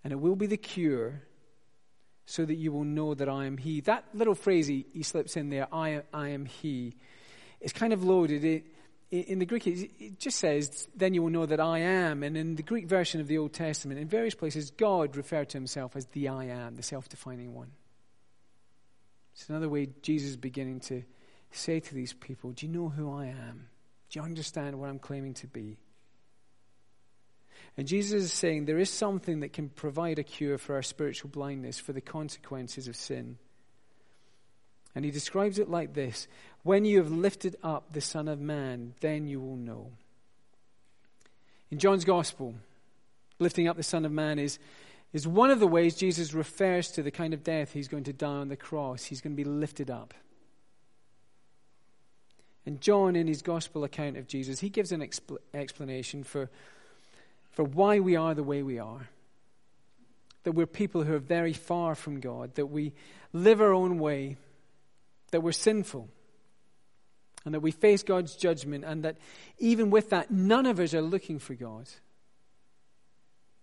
And 0.06 0.12
it 0.12 0.20
will 0.20 0.36
be 0.36 0.46
the 0.46 0.56
cure 0.56 1.20
so 2.26 2.44
that 2.44 2.54
you 2.54 2.70
will 2.70 2.84
know 2.84 3.14
that 3.14 3.28
I 3.28 3.46
am 3.46 3.58
He. 3.58 3.80
That 3.80 4.04
little 4.14 4.36
phrase 4.36 4.68
he, 4.68 4.86
he 4.92 5.02
slips 5.02 5.36
in 5.36 5.50
there, 5.50 5.66
I, 5.74 6.02
I 6.14 6.28
am 6.28 6.44
He, 6.44 6.94
is 7.60 7.72
kind 7.72 7.92
of 7.92 8.04
loaded. 8.04 8.44
It, 8.44 8.66
in 9.10 9.40
the 9.40 9.46
Greek, 9.46 9.66
it 9.66 10.20
just 10.20 10.38
says, 10.38 10.86
then 10.94 11.12
you 11.12 11.24
will 11.24 11.30
know 11.30 11.44
that 11.44 11.58
I 11.58 11.80
am. 11.80 12.22
And 12.22 12.36
in 12.36 12.54
the 12.54 12.62
Greek 12.62 12.86
version 12.86 13.20
of 13.20 13.26
the 13.26 13.38
Old 13.38 13.52
Testament, 13.52 13.98
in 13.98 14.06
various 14.06 14.36
places, 14.36 14.70
God 14.70 15.16
referred 15.16 15.48
to 15.48 15.58
himself 15.58 15.96
as 15.96 16.06
the 16.12 16.28
I 16.28 16.44
am, 16.44 16.76
the 16.76 16.84
self 16.84 17.08
defining 17.08 17.52
one. 17.52 17.72
It's 19.32 19.48
another 19.48 19.68
way 19.68 19.88
Jesus 20.02 20.30
is 20.30 20.36
beginning 20.36 20.78
to 20.82 21.02
say 21.50 21.80
to 21.80 21.94
these 21.96 22.12
people, 22.12 22.52
Do 22.52 22.64
you 22.64 22.72
know 22.72 22.90
who 22.90 23.12
I 23.12 23.26
am? 23.26 23.70
Do 24.10 24.20
you 24.20 24.24
understand 24.24 24.78
what 24.78 24.88
I'm 24.88 25.00
claiming 25.00 25.34
to 25.34 25.48
be? 25.48 25.78
And 27.76 27.86
Jesus 27.86 28.24
is 28.24 28.32
saying 28.32 28.64
there 28.64 28.78
is 28.78 28.90
something 28.90 29.40
that 29.40 29.52
can 29.52 29.68
provide 29.68 30.18
a 30.18 30.22
cure 30.22 30.56
for 30.56 30.74
our 30.74 30.82
spiritual 30.82 31.30
blindness, 31.30 31.78
for 31.78 31.92
the 31.92 32.00
consequences 32.00 32.88
of 32.88 32.96
sin. 32.96 33.36
And 34.94 35.04
he 35.04 35.10
describes 35.10 35.58
it 35.58 35.68
like 35.68 35.92
this 35.92 36.26
When 36.62 36.84
you 36.84 36.98
have 36.98 37.10
lifted 37.10 37.56
up 37.62 37.92
the 37.92 38.00
Son 38.00 38.28
of 38.28 38.40
Man, 38.40 38.94
then 39.00 39.28
you 39.28 39.40
will 39.40 39.56
know. 39.56 39.90
In 41.70 41.78
John's 41.78 42.04
Gospel, 42.04 42.54
lifting 43.38 43.68
up 43.68 43.76
the 43.76 43.82
Son 43.82 44.06
of 44.06 44.12
Man 44.12 44.38
is, 44.38 44.58
is 45.12 45.26
one 45.26 45.50
of 45.50 45.60
the 45.60 45.66
ways 45.66 45.94
Jesus 45.94 46.32
refers 46.32 46.90
to 46.92 47.02
the 47.02 47.10
kind 47.10 47.34
of 47.34 47.44
death 47.44 47.72
he's 47.72 47.88
going 47.88 48.04
to 48.04 48.12
die 48.12 48.26
on 48.26 48.48
the 48.48 48.56
cross. 48.56 49.04
He's 49.04 49.20
going 49.20 49.36
to 49.36 49.42
be 49.42 49.48
lifted 49.48 49.90
up. 49.90 50.14
And 52.64 52.80
John, 52.80 53.16
in 53.16 53.26
his 53.26 53.42
Gospel 53.42 53.84
account 53.84 54.16
of 54.16 54.26
Jesus, 54.26 54.60
he 54.60 54.70
gives 54.70 54.92
an 54.92 55.00
expl- 55.00 55.38
explanation 55.54 56.24
for 56.24 56.50
for 57.56 57.64
why 57.64 58.00
we 58.00 58.16
are 58.16 58.34
the 58.34 58.42
way 58.42 58.62
we 58.62 58.78
are. 58.78 59.08
That 60.44 60.52
we're 60.52 60.66
people 60.66 61.02
who 61.02 61.14
are 61.14 61.18
very 61.18 61.54
far 61.54 61.94
from 61.94 62.20
God, 62.20 62.54
that 62.54 62.66
we 62.66 62.92
live 63.32 63.60
our 63.60 63.72
own 63.72 63.98
way, 63.98 64.36
that 65.30 65.42
we're 65.42 65.52
sinful, 65.52 66.08
and 67.44 67.54
that 67.54 67.60
we 67.60 67.70
face 67.70 68.02
God's 68.02 68.36
judgment, 68.36 68.84
and 68.84 69.04
that 69.04 69.16
even 69.58 69.90
with 69.90 70.10
that, 70.10 70.30
none 70.30 70.66
of 70.66 70.78
us 70.78 70.92
are 70.92 71.00
looking 71.00 71.38
for 71.38 71.54
God. 71.54 71.88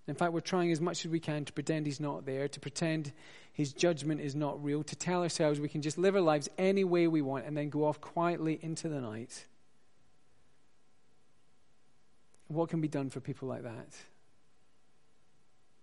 In 0.08 0.16
fact, 0.16 0.34
we're 0.34 0.42
trying 0.42 0.72
as 0.72 0.82
much 0.82 1.06
as 1.06 1.12
we 1.12 1.20
can 1.20 1.46
to 1.46 1.54
pretend 1.54 1.86
He's 1.86 2.00
not 2.00 2.26
there, 2.26 2.48
to 2.48 2.60
pretend 2.60 3.14
His 3.54 3.74
judgment 3.74 4.22
is 4.22 4.36
not 4.36 4.62
real, 4.62 4.84
to 4.84 4.96
tell 4.96 5.22
ourselves 5.22 5.60
we 5.60 5.70
can 5.70 5.84
just 5.84 6.00
live 6.00 6.16
our 6.16 6.22
lives 6.22 6.50
any 6.58 6.84
way 6.84 7.08
we 7.08 7.22
want 7.22 7.46
and 7.46 7.56
then 7.56 7.70
go 7.70 7.86
off 7.86 8.02
quietly 8.02 8.60
into 8.62 8.90
the 8.90 9.00
night. 9.00 9.46
What 12.48 12.70
can 12.70 12.82
be 12.82 12.88
done 12.88 13.10
for 13.10 13.20
people 13.20 13.48
like 13.48 13.64
that? 13.64 13.88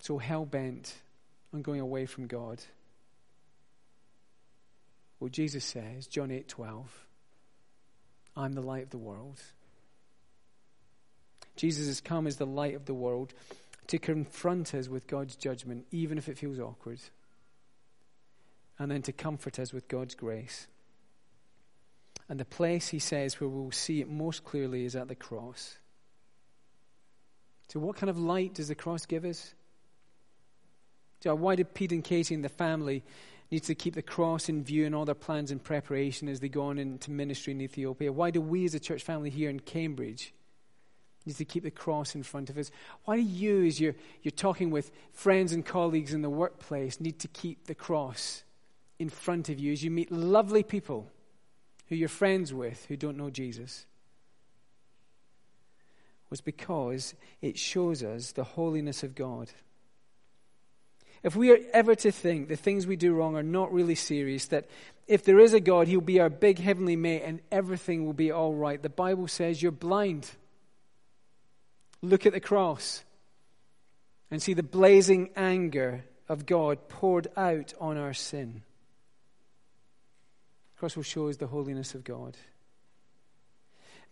So 0.01 0.19
hell 0.19 0.47
bent 0.47 0.95
on 1.53 1.63
going 1.63 1.81
away 1.81 2.07
from 2.07 2.27
God. 2.27 2.61
Well, 5.19 5.29
Jesus 5.29 5.65
says, 5.65 6.07
John 6.07 6.31
8 6.31 6.49
12, 6.49 7.07
I'm 8.37 8.55
the 8.55 8.63
light 8.63 8.85
of 8.85 8.91
the 8.91 8.99
world. 8.99 9.41
Jesus 11.57 11.89
has 11.89 12.01
come 12.01 12.27
as 12.27 12.37
the 12.37 12.47
light 12.47 12.75
of 12.75 12.87
the 12.87 12.95
world 12.95 13.35
to 13.89 13.99
confront 13.99 14.75
us 14.75 14.89
with 14.89 15.07
God's 15.07 15.37
judgment, 15.37 15.85
even 15.91 16.17
if 16.17 16.29
it 16.29 16.39
feels 16.39 16.59
awkward, 16.59 17.01
and 18.79 18.91
then 18.91 19.03
to 19.03 19.13
comfort 19.13 19.59
us 19.59 19.73
with 19.73 19.89
God's 19.89 20.15
grace. 20.15 20.69
And 22.29 22.41
the 22.41 22.45
place, 22.45 22.89
he 22.89 23.01
says, 23.01 23.41
where 23.41 23.51
we'll 23.51 23.73
see 23.73 24.01
it 24.01 24.09
most 24.09 24.45
clearly 24.45 24.85
is 24.85 24.97
at 24.97 25.09
the 25.09 25.17
cross. 25.17 25.77
So, 27.71 27.79
what 27.79 27.95
kind 27.95 28.11
of 28.11 28.19
light 28.19 28.55
does 28.55 28.67
the 28.67 28.75
cross 28.75 29.07
give 29.07 29.25
us? 29.25 29.55
Why 31.23 31.55
did 31.55 31.73
Pete 31.73 31.93
and 31.93 32.03
Katie 32.03 32.35
and 32.35 32.45
the 32.45 32.49
family 32.49 33.05
need 33.49 33.63
to 33.65 33.77
keep 33.77 33.95
the 33.95 34.03
cross 34.03 34.49
in 34.49 34.65
view 34.65 34.87
in 34.87 34.95
all 34.95 35.05
their 35.05 35.15
plans 35.15 35.53
and 35.53 35.63
preparation 35.63 36.29
as 36.29 36.41
they 36.41 36.49
go 36.49 36.63
on 36.63 36.79
into 36.79 37.13
ministry 37.13 37.53
in 37.53 37.61
Ethiopia? 37.61 38.13
Why 38.13 38.33
do 38.33 38.41
we 38.41 38.65
as 38.65 38.75
a 38.75 38.81
church 38.81 39.05
family 39.05 39.31
here 39.31 39.51
in 39.51 39.61
Cambridge 39.61 40.35
need 41.25 41.37
to 41.37 41.45
keep 41.45 41.63
the 41.63 41.71
cross 41.71 42.17
in 42.17 42.25
front 42.25 42.51
of 42.51 42.59
us? 42.59 42.73
Why 43.05 43.17
do 43.17 43.23
you, 43.23 43.65
as 43.65 43.79
you're, 43.79 43.95
you're 44.23 44.33
talking 44.33 44.73
with 44.73 44.91
friends 45.13 45.53
and 45.53 45.65
colleagues 45.65 46.13
in 46.13 46.23
the 46.23 46.31
workplace, 46.31 47.01
need 47.01 47.21
to 47.21 47.29
keep 47.29 47.67
the 47.67 47.75
cross 47.77 48.43
in 48.99 49.11
front 49.11 49.49
of 49.49 49.61
you 49.61 49.73
as 49.73 49.85
you 49.85 49.93
meet 49.93 50.11
lovely 50.11 50.65
people 50.65 51.09
who 51.89 51.95
you're 51.95 52.09
friends 52.09 52.53
with 52.53 52.87
who 52.87 52.97
don't 52.97 53.17
know 53.17 53.31
Jesus? 53.31 53.87
Was 56.31 56.41
because 56.41 57.15
it 57.43 57.59
shows 57.59 58.03
us 58.03 58.33
the 58.33 58.45
holiness 58.45 59.03
of 59.03 59.15
God. 59.15 59.51
If 61.23 61.37
we 61.37 61.51
are 61.51 61.59
ever 61.75 61.95
to 61.97 62.11
think 62.11 62.49
the 62.49 62.57
things 62.57 62.87
we 62.87 62.97
do 62.97 63.13
wrong 63.13 63.37
are 63.37 63.43
not 63.43 63.73
really 63.73 63.97
serious, 63.97 64.47
that 64.47 64.67
if 65.07 65.25
there 65.25 65.41
is 65.41 65.53
a 65.53 65.61
God, 65.61 65.89
He'll 65.89 66.01
be 66.01 66.21
our 66.21 66.31
big 66.31 66.59
heavenly 66.59 66.97
mate 66.97 67.23
and 67.25 67.41
everything 67.51 68.07
will 68.07 68.15
be 68.15 68.31
all 68.31 68.55
right, 68.55 68.81
the 68.81 68.89
Bible 68.89 69.29
says 69.29 69.61
you're 69.61 69.73
blind. 69.73 70.31
Look 72.01 72.25
at 72.25 72.33
the 72.33 72.41
cross 72.41 73.03
and 74.31 74.41
see 74.41 74.55
the 74.55 74.63
blazing 74.63 75.31
anger 75.37 76.05
of 76.29 76.47
God 76.47 76.89
poured 76.89 77.27
out 77.37 77.75
on 77.81 77.99
our 77.99 78.15
sin. 78.15 78.63
The 80.75 80.79
cross 80.79 80.97
will 80.97 81.03
show 81.03 81.29
us 81.29 81.37
the 81.37 81.49
holiness 81.49 81.95
of 81.95 82.05
God 82.05 82.37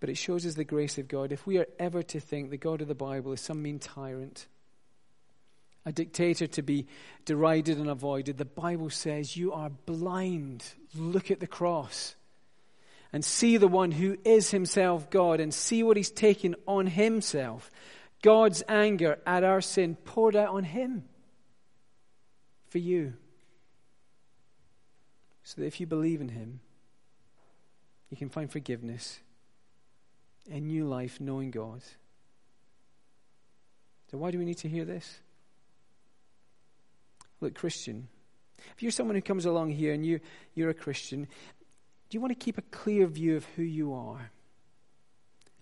but 0.01 0.09
it 0.09 0.17
shows 0.17 0.47
us 0.47 0.55
the 0.55 0.65
grace 0.65 0.99
of 0.99 1.09
God. 1.09 1.33
If 1.33 1.47
we 1.47 1.59
are 1.59 1.67
ever 1.79 2.03
to 2.05 2.21
think 2.21 2.51
the 2.51 2.57
God 2.57 2.81
of 2.81 2.89
the 2.89 2.95
Bible 2.95 3.33
is 3.33 3.41
some 3.41 3.63
mean 3.63 3.79
tyrant, 3.79 4.47
a 5.85 5.93
dictator 5.93 6.47
to 6.47 6.63
be 6.63 6.87
derided 7.25 7.79
and 7.79 7.89
avoided, 7.89 8.39
the 8.39 8.45
Bible 8.45 8.91
says, 8.91 9.37
You 9.37 9.53
are 9.53 9.71
blind. 9.71 10.65
Look 10.95 11.31
at 11.31 11.41
the 11.41 11.47
cross 11.47 12.15
and 13.13 13.25
see 13.25 13.57
the 13.57 13.69
one 13.69 13.91
who 13.91 14.19
is 14.25 14.51
himself 14.51 15.11
God 15.11 15.41
and 15.41 15.53
see 15.53 15.83
what 15.83 15.97
he's 15.97 16.11
taken 16.11 16.55
on 16.67 16.87
himself. 16.87 17.71
God's 18.23 18.63
anger 18.69 19.19
at 19.27 19.45
our 19.45 19.61
sin 19.61 19.97
poured 20.05 20.37
out 20.37 20.55
on 20.55 20.65
him 20.65 21.05
for 22.69 22.79
you. 22.79 23.15
So 25.43 25.61
that 25.61 25.67
if 25.67 25.81
you 25.81 25.87
believe 25.87 26.21
in 26.21 26.29
him, 26.29 26.61
you 28.11 28.17
can 28.17 28.29
find 28.29 28.51
forgiveness 28.51 29.21
a 30.51 30.61
new 30.61 30.87
life 30.87 31.21
knowing 31.21 31.51
God. 31.51 31.83
So, 34.11 34.19
why 34.19 34.31
do 34.31 34.39
we 34.39 34.45
need 34.45 34.59
to 34.59 34.69
hear 34.69 34.85
this? 34.85 35.21
Look, 37.41 37.55
Christian, 37.55 38.09
if 38.75 38.83
you're 38.83 38.91
someone 38.91 39.15
who 39.15 39.23
comes 39.23 39.45
along 39.45 39.73
here 39.73 39.93
and 39.93 40.05
you, 40.05 40.21
you're 40.55 40.71
a 40.71 40.75
Christian, 40.75 41.23
do 41.23 42.17
you 42.17 42.21
want 42.21 42.33
to 42.33 42.45
keep 42.45 42.59
a 42.59 42.63
clear 42.63 43.07
view 43.07 43.37
of 43.37 43.45
who 43.57 43.63
you 43.63 43.95
are 43.95 44.31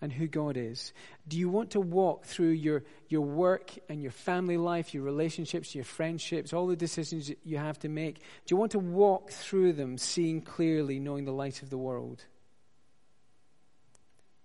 and 0.01 0.13
who 0.13 0.27
God 0.27 0.57
is? 0.57 0.93
Do 1.27 1.37
you 1.37 1.49
want 1.49 1.71
to 1.71 1.81
walk 1.81 2.25
through 2.25 2.51
your, 2.51 2.85
your 3.09 3.23
work 3.23 3.73
and 3.89 4.01
your 4.01 4.13
family 4.13 4.57
life, 4.57 4.95
your 4.95 5.03
relationships, 5.03 5.75
your 5.75 5.85
friendships, 5.85 6.53
all 6.53 6.67
the 6.67 6.77
decisions 6.77 7.31
you 7.45 7.59
have 7.59 7.79
to 7.81 7.89
make? 7.89 8.19
Do 8.19 8.55
you 8.55 8.57
want 8.57 8.73
to 8.73 8.79
walk 8.79 9.31
through 9.31 9.75
them 9.75 9.99
seeing 9.99 10.41
clearly, 10.41 11.01
knowing 11.01 11.25
the 11.25 11.33
light 11.33 11.63
of 11.63 11.71
the 11.71 11.79
world? 11.79 12.25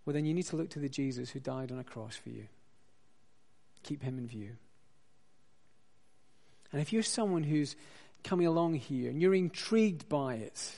Well, 0.05 0.13
then 0.13 0.25
you 0.25 0.33
need 0.33 0.47
to 0.47 0.55
look 0.55 0.69
to 0.71 0.79
the 0.79 0.89
Jesus 0.89 1.29
who 1.29 1.39
died 1.39 1.71
on 1.71 1.79
a 1.79 1.83
cross 1.83 2.15
for 2.15 2.29
you. 2.29 2.47
Keep 3.83 4.03
him 4.03 4.17
in 4.17 4.27
view. 4.27 4.51
And 6.71 6.81
if 6.81 6.93
you're 6.93 7.03
someone 7.03 7.43
who's 7.43 7.75
coming 8.23 8.47
along 8.47 8.75
here 8.75 9.09
and 9.09 9.21
you're 9.21 9.35
intrigued 9.35 10.07
by 10.07 10.35
it, 10.35 10.73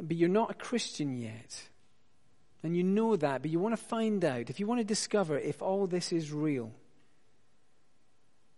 but 0.00 0.16
you're 0.16 0.28
not 0.28 0.50
a 0.50 0.54
Christian 0.54 1.16
yet, 1.16 1.62
and 2.62 2.76
you 2.76 2.82
know 2.82 3.16
that, 3.16 3.42
but 3.42 3.50
you 3.50 3.58
want 3.58 3.76
to 3.76 3.82
find 3.82 4.24
out, 4.24 4.50
if 4.50 4.58
you 4.58 4.66
want 4.66 4.80
to 4.80 4.84
discover 4.84 5.38
if 5.38 5.62
all 5.62 5.86
this 5.86 6.12
is 6.12 6.32
real, 6.32 6.72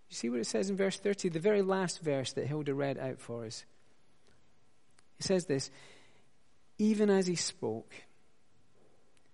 you 0.09 0.17
see 0.17 0.31
what 0.31 0.41
it 0.41 0.47
says 0.47 0.71
in 0.71 0.77
verse 0.77 0.99
30, 0.99 1.29
the 1.29 1.39
very 1.39 1.63
last 1.63 2.01
verse 2.01 2.33
that 2.33 2.47
Hilda 2.47 2.73
read 2.73 2.99
out 2.99 3.21
for 3.21 3.45
us. 3.45 3.65
It 5.19 5.27
says 5.27 5.45
this 5.45 5.71
Even 6.79 7.11
as 7.11 7.27
he 7.27 7.35
spoke, 7.35 7.93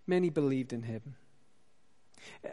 Many 0.07 0.31
believed 0.31 0.73
in 0.73 0.83
him. 0.83 1.17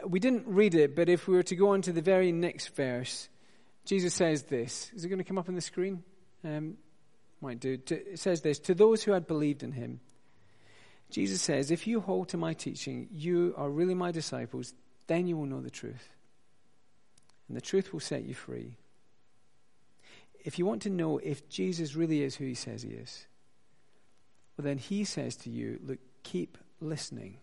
We 0.06 0.20
didn't 0.20 0.46
read 0.46 0.74
it, 0.74 0.94
but 0.94 1.08
if 1.08 1.26
we 1.26 1.34
were 1.34 1.42
to 1.44 1.56
go 1.56 1.70
on 1.70 1.82
to 1.82 1.92
the 1.92 2.02
very 2.02 2.32
next 2.32 2.68
verse, 2.74 3.28
Jesus 3.84 4.14
says 4.14 4.44
this. 4.44 4.90
Is 4.94 5.04
it 5.04 5.08
going 5.08 5.18
to 5.18 5.24
come 5.24 5.38
up 5.38 5.48
on 5.48 5.54
the 5.54 5.60
screen? 5.60 6.02
um, 6.44 6.76
might 7.40 7.60
do. 7.60 7.78
It 7.88 8.18
says 8.18 8.42
this 8.42 8.58
To 8.60 8.74
those 8.74 9.02
who 9.02 9.12
had 9.12 9.26
believed 9.26 9.62
in 9.62 9.72
him, 9.72 10.00
Jesus 11.10 11.42
says, 11.42 11.70
If 11.70 11.86
you 11.86 12.00
hold 12.00 12.28
to 12.28 12.36
my 12.36 12.54
teaching, 12.54 13.08
you 13.10 13.54
are 13.56 13.70
really 13.70 13.94
my 13.94 14.12
disciples, 14.12 14.74
then 15.06 15.26
you 15.26 15.36
will 15.36 15.46
know 15.46 15.60
the 15.60 15.70
truth. 15.70 16.08
And 17.48 17.56
the 17.56 17.62
truth 17.62 17.92
will 17.92 18.00
set 18.00 18.24
you 18.24 18.34
free. 18.34 18.76
If 20.44 20.58
you 20.58 20.66
want 20.66 20.82
to 20.82 20.90
know 20.90 21.18
if 21.18 21.48
Jesus 21.48 21.94
really 21.94 22.22
is 22.22 22.36
who 22.36 22.44
he 22.44 22.54
says 22.54 22.82
he 22.82 22.90
is, 22.90 23.26
well, 24.56 24.64
then 24.64 24.78
he 24.78 25.04
says 25.04 25.36
to 25.36 25.50
you, 25.50 25.80
Look, 25.84 25.98
keep 26.22 26.58
listening 26.82 27.38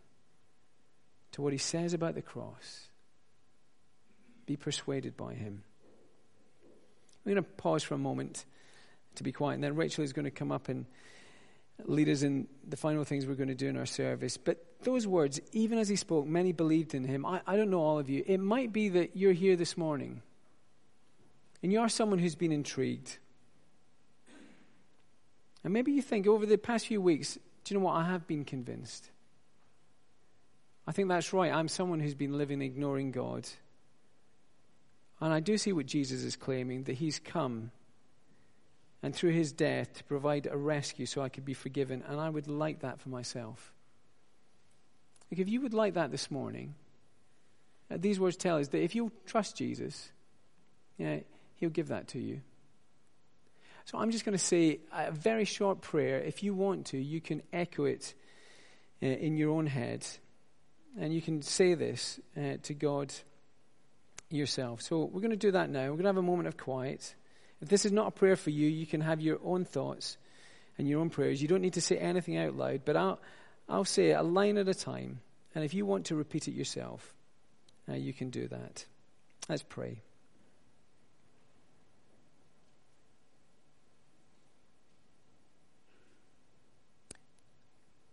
to 1.32 1.41
what 1.41 1.54
he 1.54 1.60
says 1.60 1.93
about 1.93 2.15
the 2.15 2.21
cross. 2.21 2.88
Be 4.45 4.56
persuaded 4.56 5.15
by 5.15 5.34
him. 5.34 5.63
I'm 7.25 7.34
going 7.34 7.43
to 7.43 7.49
pause 7.49 7.84
for 7.84 7.93
a 7.93 7.99
moment 7.99 8.45
to 9.15 9.23
be 9.23 9.32
quiet, 9.32 9.56
and 9.56 9.63
then 9.63 9.75
Rachel 9.75 10.04
is 10.04 10.13
going 10.13 10.25
to 10.25 10.32
come 10.32 10.52
up 10.52 10.69
and 10.69 10.86
lead 11.86 12.10
us 12.10 12.23
in 12.23 12.47
the 12.67 12.78
final 12.78 13.04
things 13.04 13.25
we're 13.25 13.36
going 13.36 13.49
to 13.49 13.56
do 13.56 13.67
in 13.67 13.78
our 13.78 13.86
service. 13.86 14.38
But 14.38 14.63
those 14.84 15.08
words, 15.08 15.39
even 15.52 15.78
as 15.78 15.89
he 15.89 15.95
spoke, 15.95 16.25
many 16.25 16.52
believed 16.52 16.93
in 16.93 17.04
him. 17.04 17.25
I, 17.25 17.41
I 17.45 17.56
don't 17.56 17.69
know 17.69 17.82
all 17.82 17.99
of 17.99 18.10
you. 18.10 18.23
It 18.25 18.39
might 18.39 18.73
be 18.73 18.89
that 18.89 19.15
you're 19.15 19.34
here 19.34 19.56
this 19.56 19.78
morning 19.78 20.21
and 21.62 21.71
you 21.71 21.80
are 21.80 21.89
someone 21.89 22.19
who's 22.19 22.36
been 22.36 22.52
intrigued. 22.52 23.17
And 25.63 25.73
maybe 25.73 25.91
you 25.91 26.02
think 26.02 26.25
over 26.28 26.45
the 26.45 26.58
past 26.58 26.88
few 26.88 27.02
weeks, 27.02 27.38
do 27.63 27.73
you 27.73 27.80
know 27.80 27.86
what? 27.86 27.95
I 27.95 28.06
have 28.06 28.28
been 28.28 28.45
convinced. 28.45 29.10
I 30.88 30.92
think 30.92 31.08
that's 31.10 31.34
right. 31.34 31.52
I'm 31.52 31.68
someone 31.68 32.00
who's 32.00 32.15
been 32.15 32.38
living 32.38 32.62
ignoring 32.62 33.12
God. 33.12 33.48
And 35.22 35.34
I 35.34 35.39
do 35.39 35.58
see 35.58 35.74
what 35.74 35.86
Jesus 35.86 36.24
is 36.24 36.36
claiming 36.36 36.84
that 36.84 36.94
he's 36.94 37.20
come 37.20 37.72
and 39.04 39.15
through 39.15 39.32
his 39.32 39.52
death 39.52 39.94
to 39.98 40.04
provide 40.04 40.48
a 40.50 40.58
rescue 40.58 41.06
so 41.06 41.22
I 41.22 41.30
could 41.30 41.46
be 41.46 41.54
forgiven. 41.54 42.04
And 42.08 42.20
I 42.20 42.30
would 42.30 42.48
like 42.48 42.80
that 42.82 43.00
for 43.00 43.10
myself. 43.10 43.74
Like 45.32 45.39
if 45.39 45.50
you 45.50 45.62
would 45.62 45.74
like 45.74 45.94
that 45.94 46.12
this 46.12 46.32
morning, 46.32 46.76
uh, 47.92 47.98
these 48.00 48.20
words 48.20 48.38
tell 48.38 48.58
us 48.58 48.70
that 48.70 48.82
if 48.82 48.96
you 48.96 49.12
trust 49.26 49.58
Jesus, 49.58 50.12
yeah, 50.98 51.20
he'll 51.56 51.70
give 51.70 51.89
that 51.89 52.10
to 52.10 52.20
you. 52.20 52.42
So 53.86 53.98
I'm 53.98 54.12
just 54.12 54.26
going 54.26 54.38
to 54.38 54.44
say 54.44 54.80
a 54.94 55.12
very 55.12 55.46
short 55.46 55.82
prayer. 55.82 56.20
If 56.20 56.44
you 56.44 56.54
want 56.54 56.88
to, 56.88 56.98
you 56.98 57.22
can 57.22 57.42
echo 57.52 57.86
it 57.86 58.13
uh, 59.02 59.08
in 59.08 59.38
your 59.38 59.52
own 59.52 59.65
head. 59.65 60.06
And 60.97 61.13
you 61.13 61.21
can 61.21 61.41
say 61.41 61.73
this 61.73 62.19
uh, 62.38 62.58
to 62.63 62.73
God 62.73 63.13
yourself. 64.30 64.82
So 64.82 65.06
we're 65.06 65.21
going 65.21 65.32
to 65.32 65.38
do 65.38 65.52
that 65.52 65.69
now. 65.69 65.84
We're 65.84 65.89
going 65.89 66.04
to 66.04 66.10
have 66.10 66.17
a 66.17 66.21
moment 66.21 66.47
of 66.47 66.58
quiet. 66.58 67.13
If 67.62 67.69
this 67.69 67.86
is 67.86 67.91
not 67.91 68.08
a 68.08 68.12
prayer 68.12 68.36
for 68.36 68.49
you, 68.49 68.67
you 68.67 68.86
can 68.86 69.02
have 69.02 69.21
your 69.21 69.39
own 69.43 69.65
thoughts 69.65 70.17
and 70.78 70.88
your 70.88 71.02
own 71.02 71.10
prayers. 71.10 71.41
You 71.41 71.47
don't 71.47 71.62
need 71.62 71.73
to 71.73 71.82
say 71.82 71.97
anything 71.97 72.38
out 72.38 72.56
loud, 72.56 72.82
but 72.86 72.95
I'll, 72.95 73.19
I'll 73.67 73.86
say 73.86 74.12
it 74.12 74.13
a 74.13 74.23
line 74.23 74.58
at 74.58 74.67
a 74.67 74.73
time. 74.73 75.19
And 75.54 75.63
if 75.63 75.73
you 75.73 75.86
want 75.86 76.06
to 76.06 76.15
repeat 76.15 76.47
it 76.47 76.54
yourself, 76.54 77.13
uh, 77.89 77.95
you 77.95 78.13
can 78.13 78.30
do 78.30 78.47
that. 78.47 78.86
Let's 79.47 79.63
pray. 79.63 80.02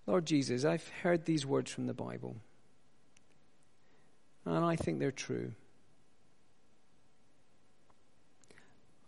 Lord 0.06 0.24
Jesus, 0.24 0.64
I've 0.64 0.88
heard 1.02 1.24
these 1.24 1.44
words 1.44 1.70
from 1.70 1.86
the 1.86 1.94
Bible, 1.94 2.36
and 4.46 4.64
I 4.64 4.76
think 4.76 4.98
they're 4.98 5.11
true. 5.11 5.52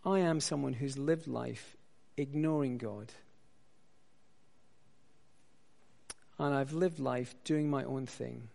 I 0.04 0.18
am 0.20 0.40
someone 0.40 0.74
who's 0.74 0.98
lived 0.98 1.28
life 1.28 1.76
ignoring 2.16 2.78
God. 2.78 3.12
And 6.38 6.54
I've 6.54 6.72
lived 6.72 6.98
life 6.98 7.34
doing 7.44 7.70
my 7.70 7.84
own 7.84 8.06
thing. 8.06 8.48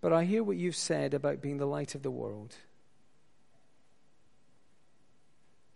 But 0.00 0.12
I 0.12 0.24
hear 0.24 0.42
what 0.42 0.56
you've 0.56 0.76
said 0.76 1.14
about 1.14 1.40
being 1.40 1.56
the 1.56 1.66
light 1.66 1.94
of 1.94 2.02
the 2.02 2.10
world. 2.10 2.54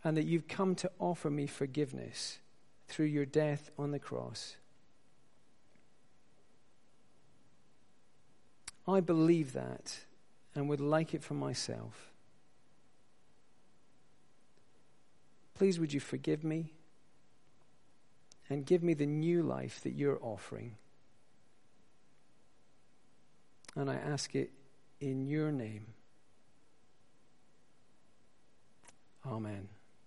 And 0.04 0.16
that 0.16 0.26
you've 0.26 0.48
come 0.48 0.74
to 0.76 0.90
offer 0.98 1.30
me 1.30 1.46
forgiveness 1.46 2.38
through 2.86 3.06
your 3.06 3.26
death 3.26 3.70
on 3.78 3.90
the 3.90 3.98
cross. 3.98 4.56
I 8.86 9.00
believe 9.00 9.52
that 9.52 10.00
and 10.54 10.68
would 10.68 10.80
like 10.80 11.14
it 11.14 11.22
for 11.22 11.34
myself. 11.34 12.10
Please, 15.54 15.78
would 15.78 15.92
you 15.92 16.00
forgive 16.00 16.42
me 16.42 16.72
and 18.48 18.64
give 18.64 18.82
me 18.82 18.94
the 18.94 19.06
new 19.06 19.42
life 19.42 19.80
that 19.82 19.92
you're 19.92 20.18
offering? 20.22 20.76
And 23.76 23.90
I 23.90 23.94
ask 23.94 24.34
it 24.34 24.50
in 25.00 25.26
your 25.26 25.52
name. 25.52 25.86
Amen. 29.26 29.68